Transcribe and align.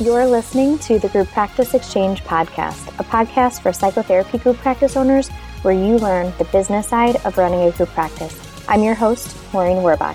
You're 0.00 0.26
listening 0.26 0.78
to 0.80 1.00
the 1.00 1.08
Group 1.08 1.26
Practice 1.30 1.74
Exchange 1.74 2.22
podcast, 2.22 2.86
a 3.00 3.02
podcast 3.02 3.62
for 3.62 3.72
psychotherapy 3.72 4.38
group 4.38 4.56
practice 4.58 4.96
owners 4.96 5.28
where 5.62 5.74
you 5.74 5.98
learn 5.98 6.32
the 6.38 6.44
business 6.44 6.86
side 6.86 7.16
of 7.24 7.36
running 7.36 7.62
a 7.62 7.72
group 7.72 7.88
practice. 7.88 8.38
I'm 8.68 8.84
your 8.84 8.94
host, 8.94 9.36
Maureen 9.52 9.78
Werbach. 9.78 10.14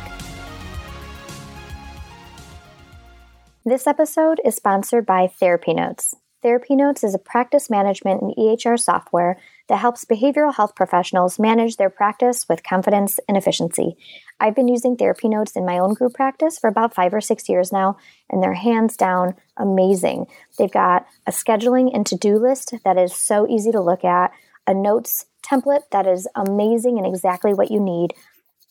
This 3.66 3.86
episode 3.86 4.40
is 4.46 4.56
sponsored 4.56 5.06
by 5.06 5.28
Therapy 5.28 5.74
Notes. 5.74 6.16
Therapy 6.42 6.78
Notes 6.78 7.04
is 7.04 7.14
a 7.14 7.20
practice 7.20 7.70
management 7.70 8.22
and 8.22 8.34
EHR 8.38 8.80
software 8.80 9.38
that 9.68 9.80
helps 9.80 10.06
behavioral 10.06 10.56
health 10.56 10.76
professionals 10.76 11.40
manage 11.40 11.76
their 11.76 11.90
practice 11.90 12.48
with 12.48 12.64
confidence 12.64 13.20
and 13.28 13.36
efficiency. 13.36 13.98
I've 14.44 14.56
been 14.56 14.68
using 14.68 14.98
Therapy 14.98 15.30
Notes 15.30 15.56
in 15.56 15.66
my 15.66 15.80
own 15.80 15.94
group 15.94 16.16
practice 16.16 16.60
for 16.60 16.68
about 16.68 16.94
five 16.94 17.14
or 17.14 17.22
six 17.22 17.48
years 17.48 17.72
now, 17.72 17.96
and 18.30 18.44
they're 18.44 18.54
hands 18.54 18.98
down 18.98 19.36
amazing. 19.56 20.26
They've 20.60 20.70
got 20.70 21.08
a 21.26 21.32
scheduling 21.32 21.96
and 21.96 22.06
to 22.08 22.18
do 22.18 22.38
list 22.38 22.74
that 22.84 22.98
is 22.98 23.16
so 23.16 23.48
easy 23.48 23.72
to 23.72 23.80
look 23.80 24.04
at, 24.04 24.34
a 24.68 24.74
notes 24.74 25.28
template 25.50 25.84
that 25.94 26.06
is 26.06 26.28
amazing 26.36 26.98
and 26.98 27.08
exactly 27.08 27.54
what 27.54 27.72
you 27.72 27.80
need, 27.80 28.16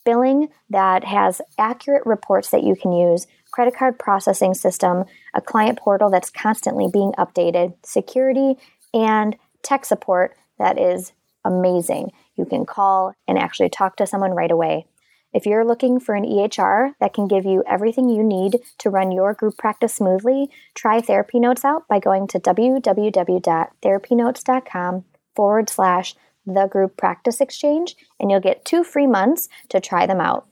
billing 0.04 0.48
that 0.68 1.04
has 1.04 1.40
accurate 1.58 2.04
reports 2.04 2.50
that 2.50 2.64
you 2.64 2.76
can 2.76 2.92
use, 2.92 3.26
credit 3.50 3.74
card 3.74 3.98
processing 3.98 4.52
system, 4.52 5.04
a 5.34 5.40
client 5.40 5.78
portal 5.78 6.10
that's 6.10 6.28
constantly 6.28 6.86
being 6.92 7.12
updated, 7.18 7.72
security, 7.82 8.56
and 8.92 9.36
tech 9.62 9.86
support 9.86 10.36
that 10.58 10.78
is 10.78 11.12
amazing. 11.46 12.12
You 12.36 12.44
can 12.44 12.66
call 12.66 13.14
and 13.26 13.38
actually 13.38 13.70
talk 13.70 13.96
to 13.96 14.06
someone 14.06 14.32
right 14.32 14.50
away. 14.50 14.84
If 15.32 15.46
you're 15.46 15.64
looking 15.64 15.98
for 15.98 16.14
an 16.14 16.26
EHR 16.26 16.92
that 17.00 17.14
can 17.14 17.26
give 17.26 17.46
you 17.46 17.64
everything 17.66 18.10
you 18.10 18.22
need 18.22 18.60
to 18.78 18.90
run 18.90 19.10
your 19.10 19.32
group 19.32 19.56
practice 19.56 19.94
smoothly, 19.94 20.50
try 20.74 21.00
Therapy 21.00 21.40
Notes 21.40 21.64
out 21.64 21.88
by 21.88 22.00
going 22.00 22.26
to 22.28 22.38
www.therapynotes.com 22.38 25.04
forward 25.34 25.70
slash 25.70 26.14
the 26.44 26.66
group 26.66 26.98
practice 26.98 27.40
exchange, 27.40 27.96
and 28.20 28.30
you'll 28.30 28.40
get 28.40 28.66
two 28.66 28.84
free 28.84 29.06
months 29.06 29.48
to 29.70 29.80
try 29.80 30.04
them 30.04 30.20
out. 30.20 30.46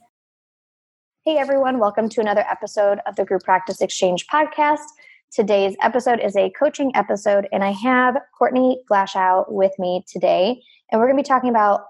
Hey 1.25 1.37
everyone, 1.37 1.77
welcome 1.77 2.09
to 2.09 2.19
another 2.19 2.43
episode 2.49 2.97
of 3.05 3.15
the 3.15 3.25
Group 3.25 3.43
Practice 3.43 3.81
Exchange 3.81 4.25
podcast. 4.25 4.81
Today's 5.31 5.75
episode 5.83 6.19
is 6.19 6.35
a 6.35 6.49
coaching 6.57 6.91
episode, 6.95 7.47
and 7.51 7.63
I 7.63 7.69
have 7.69 8.17
Courtney 8.35 8.81
Glashow 8.89 9.45
with 9.47 9.73
me 9.77 10.03
today. 10.07 10.63
And 10.91 10.99
we're 10.99 11.05
going 11.05 11.17
to 11.17 11.23
be 11.23 11.27
talking 11.27 11.51
about 11.51 11.81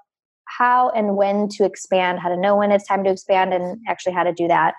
how 0.57 0.89
and 0.89 1.15
when 1.15 1.47
to 1.49 1.65
expand, 1.65 2.19
how 2.19 2.29
to 2.29 2.37
know 2.37 2.55
when 2.55 2.71
it's 2.71 2.87
time 2.87 3.03
to 3.03 3.09
expand, 3.09 3.53
and 3.53 3.77
actually 3.87 4.13
how 4.13 4.23
to 4.23 4.33
do 4.33 4.47
that. 4.47 4.73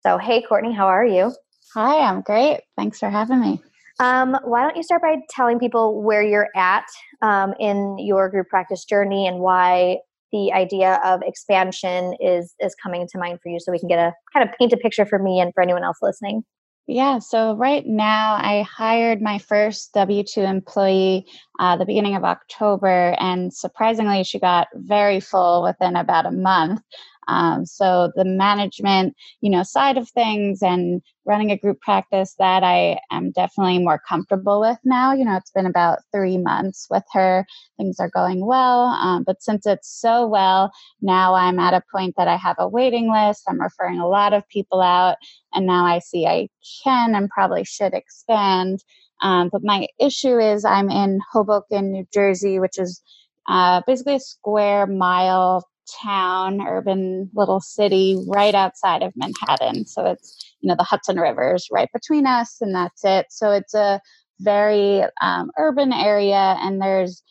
So, 0.00 0.18
hey, 0.18 0.42
Courtney, 0.42 0.72
how 0.72 0.86
are 0.86 1.04
you? 1.04 1.32
Hi, 1.74 2.00
I'm 2.00 2.20
great. 2.22 2.60
Thanks 2.76 2.98
for 2.98 3.10
having 3.10 3.40
me. 3.40 3.62
Um, 3.98 4.36
why 4.44 4.62
don't 4.62 4.76
you 4.76 4.82
start 4.82 5.02
by 5.02 5.16
telling 5.30 5.58
people 5.58 6.02
where 6.02 6.22
you're 6.22 6.48
at 6.54 6.84
um, 7.22 7.54
in 7.58 7.98
your 7.98 8.28
group 8.28 8.48
practice 8.48 8.84
journey 8.84 9.26
and 9.26 9.40
why 9.40 9.98
the 10.32 10.52
idea 10.52 11.00
of 11.04 11.22
expansion 11.22 12.14
is 12.20 12.54
is 12.60 12.74
coming 12.82 13.06
to 13.10 13.18
mind 13.18 13.38
for 13.42 13.48
you, 13.48 13.58
so 13.58 13.72
we 13.72 13.78
can 13.78 13.88
get 13.88 13.98
a 13.98 14.12
kind 14.32 14.48
of 14.48 14.54
paint 14.58 14.72
a 14.72 14.76
picture 14.76 15.06
for 15.06 15.18
me 15.18 15.40
and 15.40 15.52
for 15.54 15.62
anyone 15.62 15.82
else 15.82 15.98
listening. 16.02 16.42
Yeah, 16.88 17.18
so 17.18 17.54
right 17.56 17.84
now 17.84 18.34
I 18.40 18.62
hired 18.62 19.20
my 19.20 19.38
first 19.38 19.92
W 19.94 20.22
2 20.22 20.42
employee 20.42 21.26
uh, 21.58 21.76
the 21.76 21.84
beginning 21.84 22.14
of 22.14 22.22
October, 22.22 23.16
and 23.18 23.52
surprisingly, 23.52 24.22
she 24.22 24.38
got 24.38 24.68
very 24.74 25.18
full 25.18 25.64
within 25.64 25.96
about 25.96 26.26
a 26.26 26.30
month. 26.30 26.80
Um, 27.28 27.66
so 27.66 28.12
the 28.14 28.24
management, 28.24 29.14
you 29.40 29.50
know, 29.50 29.62
side 29.62 29.96
of 29.96 30.08
things 30.10 30.62
and 30.62 31.02
running 31.24 31.50
a 31.50 31.58
group 31.58 31.80
practice 31.80 32.34
that 32.38 32.62
I 32.62 32.98
am 33.10 33.32
definitely 33.32 33.78
more 33.80 34.00
comfortable 34.08 34.60
with 34.60 34.78
now. 34.84 35.12
You 35.12 35.24
know, 35.24 35.36
it's 35.36 35.50
been 35.50 35.66
about 35.66 35.98
three 36.14 36.38
months 36.38 36.86
with 36.88 37.02
her. 37.12 37.44
Things 37.76 37.98
are 37.98 38.10
going 38.10 38.46
well. 38.46 38.82
Um, 38.86 39.24
but 39.24 39.42
since 39.42 39.66
it's 39.66 39.88
so 39.88 40.26
well, 40.26 40.70
now 41.00 41.34
I'm 41.34 41.58
at 41.58 41.74
a 41.74 41.82
point 41.92 42.14
that 42.16 42.28
I 42.28 42.36
have 42.36 42.56
a 42.58 42.68
waiting 42.68 43.12
list. 43.12 43.44
I'm 43.48 43.60
referring 43.60 43.98
a 43.98 44.08
lot 44.08 44.32
of 44.32 44.48
people 44.48 44.80
out. 44.80 45.16
And 45.52 45.66
now 45.66 45.84
I 45.84 45.98
see 45.98 46.26
I 46.26 46.48
can 46.84 47.14
and 47.14 47.28
probably 47.28 47.64
should 47.64 47.94
expand. 47.94 48.84
Um, 49.22 49.48
but 49.50 49.64
my 49.64 49.86
issue 49.98 50.38
is 50.38 50.64
I'm 50.64 50.90
in 50.90 51.20
Hoboken, 51.32 51.90
New 51.90 52.06
Jersey, 52.12 52.58
which 52.58 52.78
is 52.78 53.02
uh, 53.48 53.80
basically 53.86 54.16
a 54.16 54.20
square 54.20 54.86
mile 54.86 55.66
town, 56.02 56.60
urban 56.66 57.30
little 57.34 57.60
city 57.60 58.16
right 58.28 58.54
outside 58.54 59.02
of 59.02 59.12
Manhattan. 59.16 59.86
So 59.86 60.06
it's, 60.06 60.54
you 60.60 60.68
know, 60.68 60.76
the 60.76 60.84
Hudson 60.84 61.18
River 61.18 61.54
is 61.54 61.68
right 61.70 61.88
between 61.92 62.26
us, 62.26 62.56
and 62.60 62.74
that's 62.74 63.04
it. 63.04 63.26
So 63.30 63.50
it's 63.52 63.74
a 63.74 64.00
very 64.40 65.02
um, 65.22 65.50
urban 65.58 65.92
area, 65.92 66.56
and 66.60 66.80
there's 66.80 67.22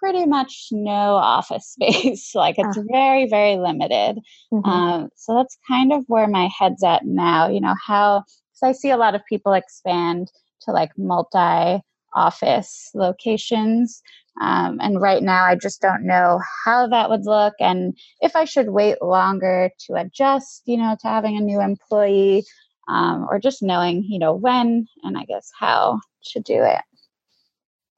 pretty 0.00 0.26
much 0.26 0.68
no 0.72 1.14
office 1.14 1.68
space. 1.80 2.34
like 2.34 2.56
it's 2.58 2.78
uh. 2.78 2.82
very, 2.90 3.28
very 3.28 3.56
limited. 3.56 4.18
Mm-hmm. 4.52 4.68
Um, 4.68 5.08
so 5.16 5.34
that's 5.36 5.56
kind 5.68 5.92
of 5.92 6.04
where 6.08 6.28
my 6.28 6.48
head's 6.58 6.82
at 6.82 7.04
now. 7.04 7.48
You 7.48 7.60
know, 7.60 7.74
how, 7.86 8.24
because 8.52 8.62
I 8.62 8.72
see 8.72 8.90
a 8.90 8.96
lot 8.96 9.14
of 9.14 9.22
people 9.28 9.52
expand 9.52 10.30
to 10.62 10.72
like 10.72 10.90
multi 10.96 11.82
office 12.14 12.90
locations. 12.94 14.02
Um, 14.40 14.78
and 14.80 15.00
right 15.00 15.22
now, 15.22 15.44
I 15.44 15.56
just 15.56 15.82
don't 15.82 16.06
know 16.06 16.40
how 16.64 16.86
that 16.88 17.10
would 17.10 17.26
look 17.26 17.54
and 17.60 17.96
if 18.20 18.34
I 18.34 18.44
should 18.44 18.70
wait 18.70 19.02
longer 19.02 19.70
to 19.86 19.94
adjust, 19.94 20.62
you 20.64 20.78
know, 20.78 20.96
to 21.00 21.08
having 21.08 21.36
a 21.36 21.40
new 21.40 21.60
employee 21.60 22.44
um, 22.88 23.26
or 23.28 23.38
just 23.38 23.62
knowing, 23.62 24.04
you 24.08 24.18
know, 24.18 24.34
when 24.34 24.86
and 25.02 25.18
I 25.18 25.24
guess 25.24 25.50
how 25.58 26.00
to 26.32 26.40
do 26.40 26.62
it. 26.62 26.80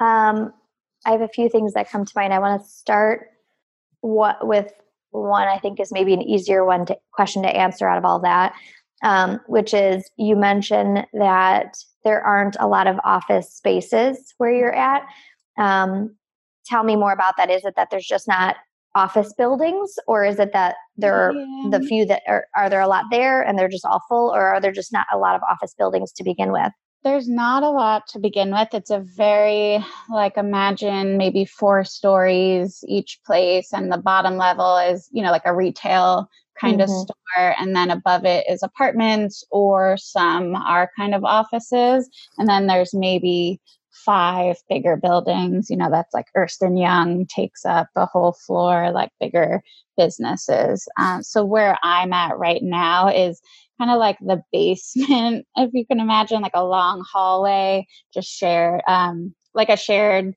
Um, 0.00 0.52
I 1.06 1.12
have 1.12 1.20
a 1.20 1.28
few 1.28 1.48
things 1.48 1.74
that 1.74 1.88
come 1.88 2.04
to 2.04 2.12
mind. 2.16 2.34
I 2.34 2.38
want 2.38 2.62
to 2.62 2.68
start 2.68 3.28
what 4.00 4.46
with 4.46 4.72
one 5.10 5.48
I 5.48 5.58
think 5.58 5.80
is 5.80 5.92
maybe 5.92 6.12
an 6.12 6.22
easier 6.22 6.64
one 6.64 6.86
to, 6.86 6.98
question 7.12 7.42
to 7.42 7.56
answer 7.56 7.88
out 7.88 7.98
of 7.98 8.04
all 8.04 8.20
that, 8.20 8.54
um, 9.02 9.40
which 9.46 9.72
is 9.72 10.10
you 10.16 10.36
mentioned 10.36 11.06
that 11.12 11.76
there 12.04 12.20
aren't 12.20 12.56
a 12.58 12.66
lot 12.66 12.86
of 12.86 12.98
office 13.04 13.52
spaces 13.52 14.34
where 14.38 14.52
you're 14.52 14.74
at. 14.74 15.06
Um, 15.56 16.16
tell 16.64 16.84
me 16.84 16.96
more 16.96 17.12
about 17.12 17.36
that. 17.36 17.50
Is 17.50 17.64
it 17.64 17.74
that 17.76 17.88
there's 17.90 18.06
just 18.06 18.28
not 18.28 18.56
office 18.94 19.32
buildings, 19.32 19.98
or 20.06 20.24
is 20.24 20.38
it 20.38 20.52
that 20.52 20.76
there 20.96 21.14
are 21.14 21.32
yeah. 21.32 21.78
the 21.78 21.84
few 21.84 22.06
that 22.06 22.22
are, 22.28 22.46
are 22.56 22.70
there 22.70 22.80
a 22.80 22.86
lot 22.86 23.04
there 23.10 23.42
and 23.42 23.58
they're 23.58 23.68
just 23.68 23.84
all 23.84 24.02
full, 24.08 24.32
or 24.34 24.42
are 24.42 24.60
there 24.60 24.72
just 24.72 24.92
not 24.92 25.06
a 25.12 25.18
lot 25.18 25.34
of 25.34 25.42
office 25.50 25.74
buildings 25.76 26.12
to 26.12 26.24
begin 26.24 26.52
with? 26.52 26.70
There's 27.02 27.28
not 27.28 27.62
a 27.62 27.70
lot 27.70 28.06
to 28.08 28.18
begin 28.18 28.50
with. 28.50 28.68
It's 28.72 28.90
a 28.90 29.00
very, 29.00 29.84
like, 30.08 30.38
imagine 30.38 31.18
maybe 31.18 31.44
four 31.44 31.84
stories 31.84 32.82
each 32.88 33.18
place, 33.26 33.72
and 33.72 33.92
the 33.92 33.98
bottom 33.98 34.36
level 34.36 34.78
is, 34.78 35.08
you 35.12 35.22
know, 35.22 35.30
like 35.30 35.44
a 35.44 35.54
retail 35.54 36.30
kind 36.60 36.80
mm-hmm. 36.80 36.82
of 36.82 36.88
store 36.88 37.54
and 37.58 37.74
then 37.74 37.90
above 37.90 38.24
it 38.24 38.46
is 38.48 38.62
apartments 38.62 39.44
or 39.50 39.96
some 39.96 40.54
are 40.54 40.90
kind 40.96 41.14
of 41.14 41.24
offices 41.24 42.08
and 42.38 42.48
then 42.48 42.66
there's 42.66 42.94
maybe 42.94 43.60
five 43.94 44.56
bigger 44.68 44.96
buildings. 44.96 45.70
You 45.70 45.76
know, 45.76 45.90
that's 45.90 46.12
like 46.12 46.26
Ernst 46.34 46.62
and 46.62 46.78
Young 46.78 47.26
takes 47.26 47.64
up 47.64 47.88
a 47.96 48.06
whole 48.06 48.32
floor, 48.32 48.90
like 48.92 49.10
bigger 49.20 49.62
businesses. 49.96 50.86
Um, 50.98 51.22
so 51.22 51.44
where 51.44 51.78
I'm 51.82 52.12
at 52.12 52.38
right 52.38 52.62
now 52.62 53.08
is 53.08 53.40
kind 53.78 53.90
of 53.90 53.98
like 53.98 54.18
the 54.20 54.42
basement, 54.52 55.46
if 55.56 55.70
you 55.72 55.86
can 55.86 56.00
imagine, 56.00 56.42
like 56.42 56.52
a 56.54 56.64
long 56.64 57.04
hallway, 57.10 57.86
just 58.12 58.28
shared, 58.28 58.82
um, 58.86 59.34
like 59.54 59.68
a 59.68 59.76
shared 59.76 60.34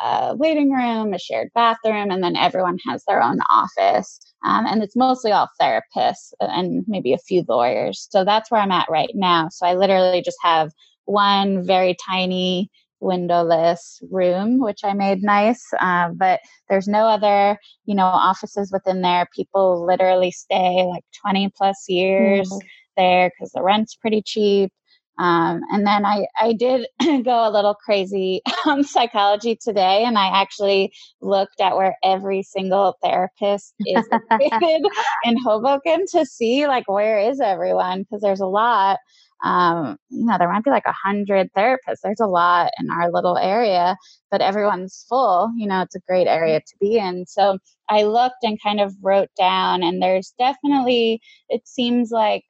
uh, 0.00 0.34
waiting 0.38 0.70
room, 0.70 1.12
a 1.12 1.18
shared 1.18 1.50
bathroom, 1.54 2.10
and 2.10 2.22
then 2.22 2.36
everyone 2.36 2.78
has 2.88 3.04
their 3.06 3.22
own 3.22 3.38
office. 3.50 4.18
Um, 4.46 4.64
and 4.66 4.82
it's 4.82 4.96
mostly 4.96 5.32
all 5.32 5.48
therapists 5.60 6.32
and 6.40 6.84
maybe 6.86 7.12
a 7.12 7.18
few 7.18 7.44
lawyers. 7.46 8.08
So 8.10 8.24
that's 8.24 8.50
where 8.50 8.62
I'm 8.62 8.72
at 8.72 8.88
right 8.90 9.10
now. 9.14 9.48
So 9.50 9.66
I 9.66 9.74
literally 9.74 10.22
just 10.22 10.38
have 10.42 10.70
one 11.04 11.62
very 11.66 11.94
tiny 12.08 12.70
windowless 13.00 14.00
room, 14.10 14.58
which 14.58 14.80
I 14.84 14.92
made 14.92 15.22
nice. 15.22 15.64
Uh, 15.80 16.10
but 16.14 16.40
there's 16.68 16.88
no 16.88 17.06
other, 17.06 17.58
you 17.84 17.94
know, 17.94 18.04
offices 18.04 18.70
within 18.72 19.02
there. 19.02 19.26
People 19.34 19.84
literally 19.84 20.30
stay 20.30 20.84
like 20.84 21.04
20 21.20 21.50
plus 21.56 21.84
years 21.88 22.48
mm-hmm. 22.48 22.66
there 22.96 23.30
because 23.30 23.52
the 23.52 23.62
rent's 23.62 23.94
pretty 23.94 24.22
cheap. 24.22 24.72
Um, 25.18 25.60
and 25.70 25.86
then 25.86 26.06
I, 26.06 26.26
I 26.40 26.54
did 26.54 26.86
go 27.24 27.48
a 27.48 27.50
little 27.50 27.74
crazy 27.74 28.40
on 28.66 28.84
psychology 28.84 29.58
today, 29.60 30.04
and 30.04 30.16
I 30.16 30.40
actually 30.40 30.92
looked 31.20 31.60
at 31.60 31.76
where 31.76 31.96
every 32.02 32.42
single 32.42 32.96
therapist 33.02 33.74
is 33.80 34.08
located 34.30 34.86
in 35.24 35.36
Hoboken 35.44 36.06
to 36.12 36.24
see 36.24 36.66
like 36.66 36.88
where 36.88 37.18
is 37.18 37.40
everyone 37.40 38.02
because 38.02 38.22
there's 38.22 38.40
a 38.40 38.46
lot 38.46 38.98
um, 39.42 39.96
you 40.10 40.26
know, 40.26 40.36
there 40.38 40.52
might 40.52 40.64
be 40.64 40.70
like 40.70 40.86
a 40.86 40.92
hundred 40.92 41.50
therapists. 41.56 42.00
There's 42.02 42.20
a 42.20 42.26
lot 42.26 42.70
in 42.78 42.90
our 42.90 43.10
little 43.10 43.38
area, 43.38 43.96
but 44.30 44.42
everyone's 44.42 45.06
full. 45.08 45.50
You 45.56 45.66
know, 45.66 45.80
it's 45.80 45.94
a 45.94 46.00
great 46.06 46.26
area 46.26 46.60
to 46.60 46.76
be 46.80 46.98
in. 46.98 47.24
So 47.26 47.58
I 47.88 48.02
looked 48.02 48.42
and 48.42 48.62
kind 48.62 48.80
of 48.80 48.94
wrote 49.02 49.30
down, 49.38 49.82
and 49.82 50.02
there's 50.02 50.34
definitely, 50.38 51.20
it 51.48 51.66
seems 51.66 52.10
like 52.10 52.42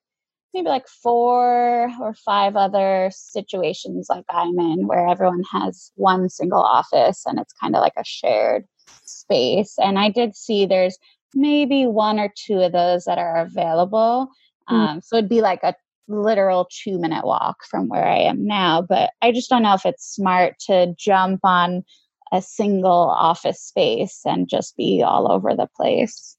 maybe 0.55 0.69
like 0.69 0.89
four 0.89 1.91
or 2.01 2.15
five 2.15 2.57
other 2.57 3.11
situations 3.13 4.09
like 4.11 4.25
I'm 4.31 4.59
in 4.59 4.87
where 4.87 5.07
everyone 5.07 5.45
has 5.53 5.93
one 5.95 6.29
single 6.29 6.63
office 6.63 7.25
and 7.27 7.39
it's 7.39 7.53
kind 7.53 7.77
of 7.77 7.81
like 7.81 7.95
a 7.97 8.05
shared 8.05 8.67
space. 9.05 9.75
And 9.79 9.99
I 9.99 10.11
did 10.11 10.35
see 10.35 10.67
there's 10.67 10.99
maybe 11.35 11.87
one 11.87 12.19
or 12.19 12.33
two 12.35 12.61
of 12.61 12.73
those 12.73 13.05
that 13.05 13.19
are 13.19 13.37
available. 13.37 14.29
Mm. 14.69 14.75
Um, 14.75 15.01
so 15.01 15.17
it'd 15.17 15.31
be 15.31 15.41
like 15.41 15.63
a 15.63 15.75
literal 16.09 16.69
two 16.83 16.99
minute 16.99 17.25
walk 17.25 17.65
from 17.71 17.89
where 17.89 18.07
I 18.07 18.19
am 18.19 18.45
now. 18.45 18.83
But 18.83 19.11
I 19.23 19.33
just 19.33 19.49
don't 19.49 19.63
know 19.63 19.75
if 19.75 19.87
it's 19.87 20.15
smart 20.15 20.57
to 20.67 20.93
jump 20.99 21.41
on 21.45 21.85
a 22.33 22.43
single 22.43 23.11
office 23.11 23.61
space 23.61 24.21
and 24.25 24.49
just 24.49 24.77
be 24.77 25.03
all 25.03 25.31
over 25.31 25.55
the 25.55 25.69
place. 25.77 26.37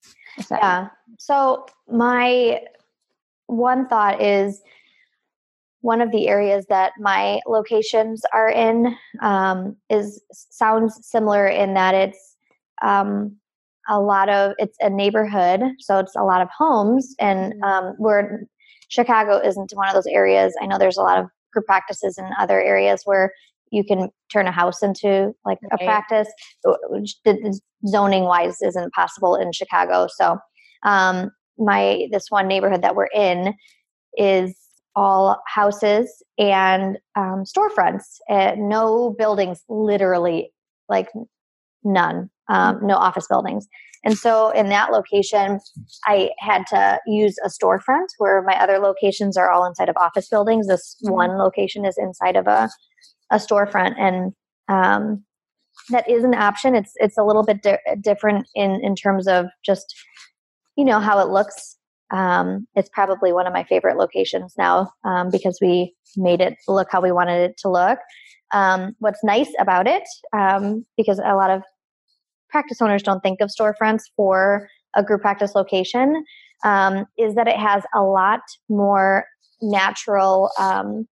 Yeah. 0.50 0.88
So 1.20 1.66
my 1.90 2.62
one 3.52 3.88
thought 3.88 4.22
is 4.22 4.62
one 5.82 6.00
of 6.00 6.12
the 6.12 6.28
areas 6.28 6.66
that 6.70 6.94
my 7.00 7.40
locations 7.48 8.22
are 8.34 8.50
in 8.50 8.96
um, 9.22 9.76
is 9.90 10.22
sounds 10.32 11.00
similar 11.02 11.48
in 11.48 11.74
that 11.74 11.94
it's 11.94 12.38
um, 12.82 13.36
a 13.90 14.00
lot 14.00 14.30
of 14.30 14.54
it's 14.58 14.78
a 14.80 14.90
neighborhood 14.90 15.62
so 15.80 15.98
it's 15.98 16.16
a 16.16 16.24
lot 16.24 16.42
of 16.42 16.48
homes 16.56 17.14
and 17.20 17.54
mm-hmm. 17.54 17.64
um, 17.64 17.96
where 17.98 18.44
chicago 18.90 19.38
isn't 19.44 19.72
one 19.74 19.88
of 19.88 19.94
those 19.94 20.08
areas 20.08 20.54
i 20.62 20.66
know 20.66 20.78
there's 20.78 20.98
a 20.98 21.02
lot 21.02 21.18
of 21.18 21.26
group 21.52 21.66
practices 21.66 22.18
in 22.18 22.26
other 22.40 22.62
areas 22.62 23.02
where 23.06 23.34
you 23.72 23.84
can 23.84 24.10
turn 24.32 24.48
a 24.48 24.52
house 24.52 24.84
into 24.84 25.34
like 25.46 25.58
right. 25.64 25.82
a 25.82 25.84
practice 25.84 26.28
which 26.90 27.16
zoning 27.88 28.24
wise 28.24 28.62
isn't 28.62 28.94
possible 28.94 29.36
in 29.36 29.52
chicago 29.52 30.08
so 30.16 30.38
um, 30.84 31.32
my 31.62 32.08
this 32.12 32.26
one 32.30 32.48
neighborhood 32.48 32.82
that 32.82 32.96
we're 32.96 33.08
in 33.14 33.54
is 34.18 34.56
all 34.96 35.42
houses 35.48 36.22
and 36.38 36.98
um, 37.16 37.44
storefronts 37.46 38.20
uh, 38.30 38.54
no 38.58 39.16
buildings 39.18 39.64
literally 39.70 40.52
like 40.90 41.08
none 41.84 42.30
um, 42.50 42.80
no 42.84 42.96
office 42.96 43.28
buildings. 43.28 43.68
And 44.04 44.18
so 44.18 44.50
in 44.50 44.70
that 44.70 44.92
location, 44.92 45.60
I 46.06 46.32
had 46.40 46.64
to 46.68 47.00
use 47.06 47.36
a 47.46 47.50
storefront 47.50 48.08
where 48.18 48.42
my 48.42 48.56
other 48.56 48.80
locations 48.80 49.38
are 49.38 49.52
all 49.52 49.66
inside 49.66 49.90
of 49.90 49.98
office 49.98 50.28
buildings. 50.28 50.68
This 50.68 50.98
mm-hmm. 51.06 51.14
one 51.14 51.38
location 51.38 51.86
is 51.86 51.98
inside 51.98 52.36
of 52.36 52.48
a, 52.48 52.68
a 53.32 53.36
storefront. 53.36 53.94
And 54.00 54.34
um, 54.68 55.24
that 55.90 56.10
is 56.10 56.24
an 56.24 56.34
option. 56.34 56.76
It's, 56.76 56.94
it's 56.96 57.18
a 57.18 57.24
little 57.24 57.44
bit 57.44 57.62
di- 57.62 57.78
different 58.02 58.48
in, 58.56 58.80
in 58.84 58.96
terms 58.96 59.28
of 59.28 59.46
just, 59.64 59.94
you 60.76 60.86
know, 60.86 61.00
how 61.00 61.20
it 61.20 61.30
looks. 61.30 61.78
Um, 62.12 62.68
it's 62.76 62.90
probably 62.90 63.32
one 63.32 63.48
of 63.48 63.54
my 63.54 63.64
favorite 63.64 63.98
locations 63.98 64.54
now 64.58 64.92
um, 65.06 65.30
because 65.32 65.60
we 65.62 65.94
made 66.18 66.42
it 66.42 66.56
look 66.68 66.90
how 66.92 67.02
we 67.02 67.12
wanted 67.12 67.52
it 67.52 67.58
to 67.60 67.70
look. 67.70 68.00
Um, 68.54 68.96
what's 69.00 69.24
nice 69.24 69.52
about 69.60 69.88
it, 69.88 70.04
um, 70.34 70.86
because 70.98 71.20
a 71.20 71.36
lot 71.36 71.50
of 71.50 71.64
practice 72.50 72.82
owners 72.82 73.02
don't 73.02 73.22
think 73.22 73.40
of 73.40 73.50
storefronts 73.50 74.04
for 74.18 74.68
a 74.94 75.04
group 75.04 75.22
practice 75.22 75.56
location 75.56 76.26
um, 76.66 77.06
is 77.18 77.36
that 77.36 77.48
it 77.48 77.58
has 77.58 77.84
a 77.96 78.02
lot 78.02 78.42
more 78.70 79.26
natural 79.62 80.52
um, 80.60 81.08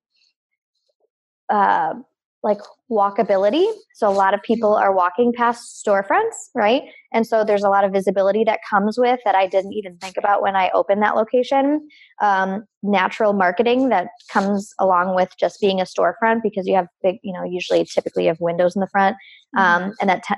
uh, 1.50 1.94
like 2.41 2.59
walkability 2.89 3.65
so 3.94 4.09
a 4.09 4.12
lot 4.12 4.33
of 4.33 4.41
people 4.44 4.74
are 4.74 4.94
walking 4.94 5.33
past 5.36 5.83
storefronts 5.86 6.50
right 6.56 6.83
and 7.12 7.27
so 7.27 7.44
there's 7.44 7.63
a 7.63 7.69
lot 7.69 7.83
of 7.83 7.91
visibility 7.91 8.44
that 8.45 8.59
comes 8.69 8.97
with 8.97 9.19
that 9.25 9.36
i 9.36 9.45
didn't 9.45 9.74
even 9.74 9.97
think 9.97 10.15
about 10.18 10.41
when 10.41 10.56
i 10.56 10.69
opened 10.74 11.03
that 11.03 11.15
location 11.15 11.86
um, 12.21 12.63
natural 12.81 13.33
marketing 13.33 13.89
that 13.89 14.07
comes 14.31 14.74
along 14.80 15.15
with 15.15 15.30
just 15.38 15.59
being 15.59 15.81
a 15.81 15.83
storefront 15.83 16.41
because 16.41 16.65
you 16.65 16.75
have 16.75 16.88
big 17.03 17.18
you 17.24 17.33
know 17.33 17.44
usually 17.44 17.83
typically 17.83 18.24
you 18.24 18.30
have 18.30 18.39
windows 18.39 18.75
in 18.75 18.80
the 18.80 18.88
front 18.88 19.18
mm-hmm. 19.56 19.83
um, 19.83 19.94
and 20.00 20.09
that 20.09 20.24
t- 20.24 20.36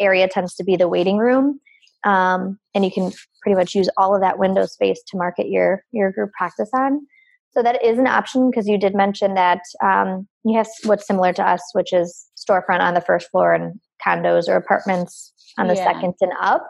area 0.00 0.28
tends 0.28 0.54
to 0.56 0.64
be 0.64 0.76
the 0.76 0.88
waiting 0.88 1.18
room. 1.18 1.60
Um, 2.04 2.58
and 2.74 2.84
you 2.84 2.90
can 2.90 3.12
pretty 3.40 3.56
much 3.56 3.74
use 3.74 3.88
all 3.96 4.14
of 4.14 4.20
that 4.20 4.38
window 4.38 4.66
space 4.66 5.02
to 5.08 5.16
market 5.16 5.48
your 5.48 5.84
your 5.92 6.12
group 6.12 6.32
practice 6.36 6.70
on. 6.74 7.06
So 7.54 7.62
that 7.62 7.82
is 7.84 7.98
an 7.98 8.08
option 8.08 8.50
because 8.50 8.66
you 8.66 8.78
did 8.78 8.94
mention 8.94 9.34
that 9.34 9.60
um, 9.82 10.26
you 10.44 10.56
have 10.56 10.66
what's 10.84 11.06
similar 11.06 11.32
to 11.34 11.48
us, 11.48 11.62
which 11.72 11.92
is 11.92 12.26
storefront 12.36 12.80
on 12.80 12.94
the 12.94 13.00
first 13.00 13.30
floor 13.30 13.54
and 13.54 13.80
condos 14.04 14.48
or 14.48 14.56
apartments 14.56 15.32
on 15.56 15.68
the 15.68 15.74
yeah. 15.74 15.84
second 15.84 16.14
and 16.20 16.32
up. 16.40 16.66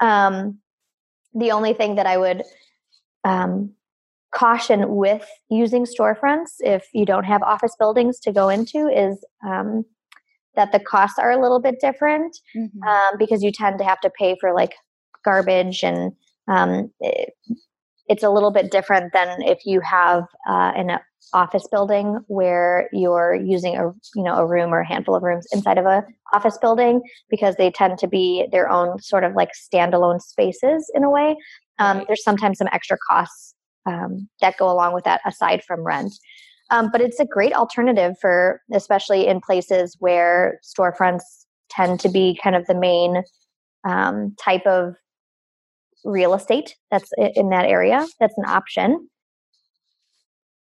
Um, 0.00 0.58
the 1.32 1.52
only 1.52 1.74
thing 1.74 1.94
that 1.94 2.06
I 2.06 2.16
would 2.16 2.42
um, 3.24 3.72
caution 4.34 4.96
with 4.96 5.26
using 5.48 5.84
storefronts, 5.86 6.56
if 6.60 6.86
you 6.92 7.06
don't 7.06 7.24
have 7.24 7.42
office 7.42 7.76
buildings 7.78 8.18
to 8.20 8.32
go 8.32 8.48
into, 8.48 8.88
is 8.88 9.24
um, 9.46 9.84
that 10.56 10.72
the 10.72 10.80
costs 10.80 11.18
are 11.18 11.30
a 11.30 11.40
little 11.40 11.60
bit 11.60 11.76
different 11.80 12.36
mm-hmm. 12.56 12.82
um, 12.82 13.18
because 13.18 13.42
you 13.42 13.52
tend 13.52 13.78
to 13.78 13.84
have 13.84 14.00
to 14.00 14.10
pay 14.18 14.36
for 14.40 14.52
like 14.52 14.74
garbage 15.24 15.82
and 15.82 16.12
um, 16.48 16.90
it, 17.00 17.32
it's 18.08 18.22
a 18.22 18.30
little 18.30 18.50
bit 18.50 18.70
different 18.70 19.12
than 19.12 19.42
if 19.42 19.64
you 19.64 19.80
have 19.80 20.24
uh, 20.48 20.72
an 20.76 20.98
office 21.32 21.66
building 21.70 22.20
where 22.28 22.88
you're 22.92 23.34
using 23.34 23.76
a 23.76 23.92
you 24.14 24.22
know 24.22 24.36
a 24.36 24.46
room 24.46 24.72
or 24.72 24.80
a 24.80 24.86
handful 24.86 25.14
of 25.14 25.22
rooms 25.22 25.46
inside 25.52 25.78
of 25.78 25.84
a 25.84 26.04
office 26.32 26.56
building 26.58 27.02
because 27.28 27.56
they 27.56 27.70
tend 27.70 27.98
to 27.98 28.06
be 28.06 28.46
their 28.52 28.70
own 28.70 29.00
sort 29.00 29.24
of 29.24 29.34
like 29.34 29.50
standalone 29.52 30.20
spaces 30.20 30.90
in 30.94 31.02
a 31.02 31.10
way. 31.10 31.36
Um, 31.78 32.04
there's 32.06 32.22
sometimes 32.22 32.58
some 32.58 32.68
extra 32.72 32.96
costs 33.08 33.54
um, 33.86 34.28
that 34.40 34.56
go 34.56 34.70
along 34.70 34.94
with 34.94 35.04
that 35.04 35.20
aside 35.26 35.62
from 35.64 35.84
rent. 35.84 36.12
Um, 36.70 36.90
but 36.90 37.00
it's 37.00 37.20
a 37.20 37.24
great 37.24 37.52
alternative 37.52 38.14
for, 38.20 38.60
especially 38.72 39.26
in 39.26 39.40
places 39.40 39.96
where 40.00 40.58
storefronts 40.64 41.22
tend 41.70 42.00
to 42.00 42.08
be 42.08 42.38
kind 42.42 42.56
of 42.56 42.66
the 42.66 42.74
main 42.74 43.22
um, 43.84 44.34
type 44.40 44.66
of 44.66 44.96
real 46.06 46.34
estate 46.34 46.76
that's 46.90 47.10
in 47.18 47.50
that 47.50 47.66
area. 47.66 48.06
That's 48.20 48.34
an 48.38 48.46
option. 48.46 49.08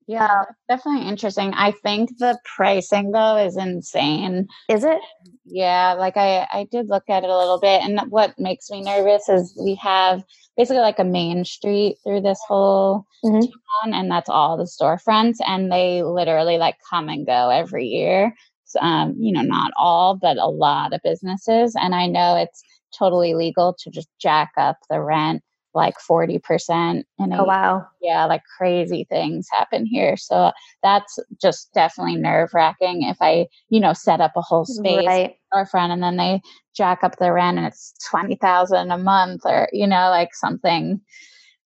Yeah, 0.08 0.26
um, 0.26 0.46
definitely 0.68 1.08
interesting. 1.08 1.54
I 1.54 1.72
think 1.72 2.18
the 2.18 2.38
pricing 2.56 3.12
though 3.12 3.38
is 3.38 3.56
insane. 3.56 4.48
Is 4.70 4.84
it? 4.84 5.00
Yeah, 5.46 5.94
like 5.94 6.18
I 6.18 6.48
I 6.52 6.68
did 6.72 6.90
look 6.90 7.04
at 7.10 7.24
it 7.24 7.30
a 7.30 7.38
little 7.38 7.60
bit 7.60 7.82
and 7.84 8.02
what 8.10 8.38
makes 8.38 8.70
me 8.70 8.82
nervous 8.82 9.30
is 9.30 9.58
we 9.64 9.76
have 9.76 10.24
basically 10.58 10.82
like 10.82 11.00
a 11.00 11.06
main 11.06 11.46
street 11.46 11.98
through 12.04 12.22
this 12.22 12.40
whole 12.48 13.06
mm-hmm. 13.24 13.40
town 13.40 13.94
and 13.94 14.12
that's 14.12 14.30
all 14.30 14.58
the 14.58 14.66
storefronts 14.66 15.38
and 15.48 15.72
they 15.72 16.04
literally 16.04 16.58
like 16.58 16.76
come 16.90 17.08
and 17.10 17.26
go 17.26 17.50
every 17.50 17.86
year. 17.86 18.34
So, 18.66 18.80
um, 18.82 19.16
you 19.18 19.32
know, 19.32 19.42
not 19.42 19.72
all, 19.78 20.16
but 20.16 20.38
a 20.38 20.48
lot 20.48 20.94
of 20.94 21.02
businesses 21.04 21.76
and 21.80 21.96
I 21.96 22.08
know 22.08 22.36
it's 22.36 22.62
totally 22.98 23.34
legal 23.34 23.76
to 23.80 23.90
just 23.90 24.08
jack 24.20 24.52
up 24.58 24.78
the 24.90 25.02
rent 25.02 25.44
like 25.76 25.96
40% 26.08 27.04
and 27.18 27.34
oh 27.34 27.46
wow. 27.46 27.86
Yeah 28.00 28.26
like 28.26 28.44
crazy 28.58 29.08
things 29.10 29.48
happen 29.52 29.88
here. 29.88 30.16
So 30.18 30.52
that's 30.84 31.18
just 31.42 31.74
definitely 31.74 32.18
nerve 32.18 32.54
wracking 32.54 33.04
if 33.04 33.18
i 33.22 33.48
you 33.70 33.80
know 33.80 33.94
set 33.94 34.22
up 34.22 34.34
a 34.36 34.42
whole 34.42 34.66
space 34.66 35.08
right. 35.08 35.36
friend 35.72 35.92
and 35.92 36.04
then 36.04 36.18
they 36.18 36.42
jack 36.76 37.04
up 37.04 37.18
the 37.18 37.32
rent 37.32 37.58
and 37.58 37.66
it's 37.66 37.96
20000 38.12 38.92
a 38.92 38.98
month 38.98 39.42
or 39.46 39.68
you 39.72 39.88
know 39.88 40.10
like 40.10 40.36
something 40.36 41.02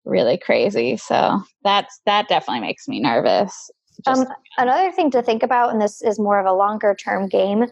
really 0.06 0.38
crazy. 0.38 0.98
So 0.98 1.42
that's 1.64 2.00
that 2.06 2.28
definitely 2.30 2.62
makes 2.62 2.88
me 2.88 3.00
nervous. 3.00 3.70
Just, 4.06 4.22
um, 4.22 4.28
another 4.58 4.92
thing 4.92 5.10
to 5.12 5.22
think 5.22 5.42
about 5.42 5.72
and 5.72 5.82
this 5.82 6.02
is 6.02 6.20
more 6.20 6.40
of 6.40 6.46
a 6.46 6.54
longer 6.54 6.96
term 6.96 7.28
game 7.28 7.66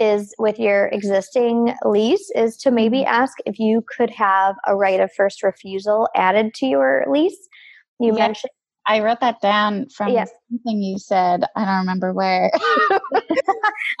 is 0.00 0.34
with 0.38 0.58
your 0.58 0.86
existing 0.86 1.74
lease 1.84 2.30
is 2.34 2.56
to 2.56 2.70
maybe 2.70 3.00
mm-hmm. 3.00 3.14
ask 3.14 3.36
if 3.46 3.58
you 3.58 3.84
could 3.96 4.10
have 4.10 4.56
a 4.66 4.74
right 4.74 4.98
of 4.98 5.12
first 5.12 5.42
refusal 5.42 6.08
added 6.16 6.54
to 6.54 6.66
your 6.66 7.04
lease. 7.08 7.48
You 8.00 8.08
yeah, 8.08 8.26
mentioned 8.26 8.50
I 8.86 9.00
wrote 9.00 9.20
that 9.20 9.40
down 9.40 9.88
from 9.90 10.08
yes. 10.08 10.30
something 10.50 10.82
you 10.82 10.98
said. 10.98 11.44
I 11.54 11.64
don't 11.64 11.78
remember 11.78 12.12
where. 12.12 12.50
I, 12.54 12.90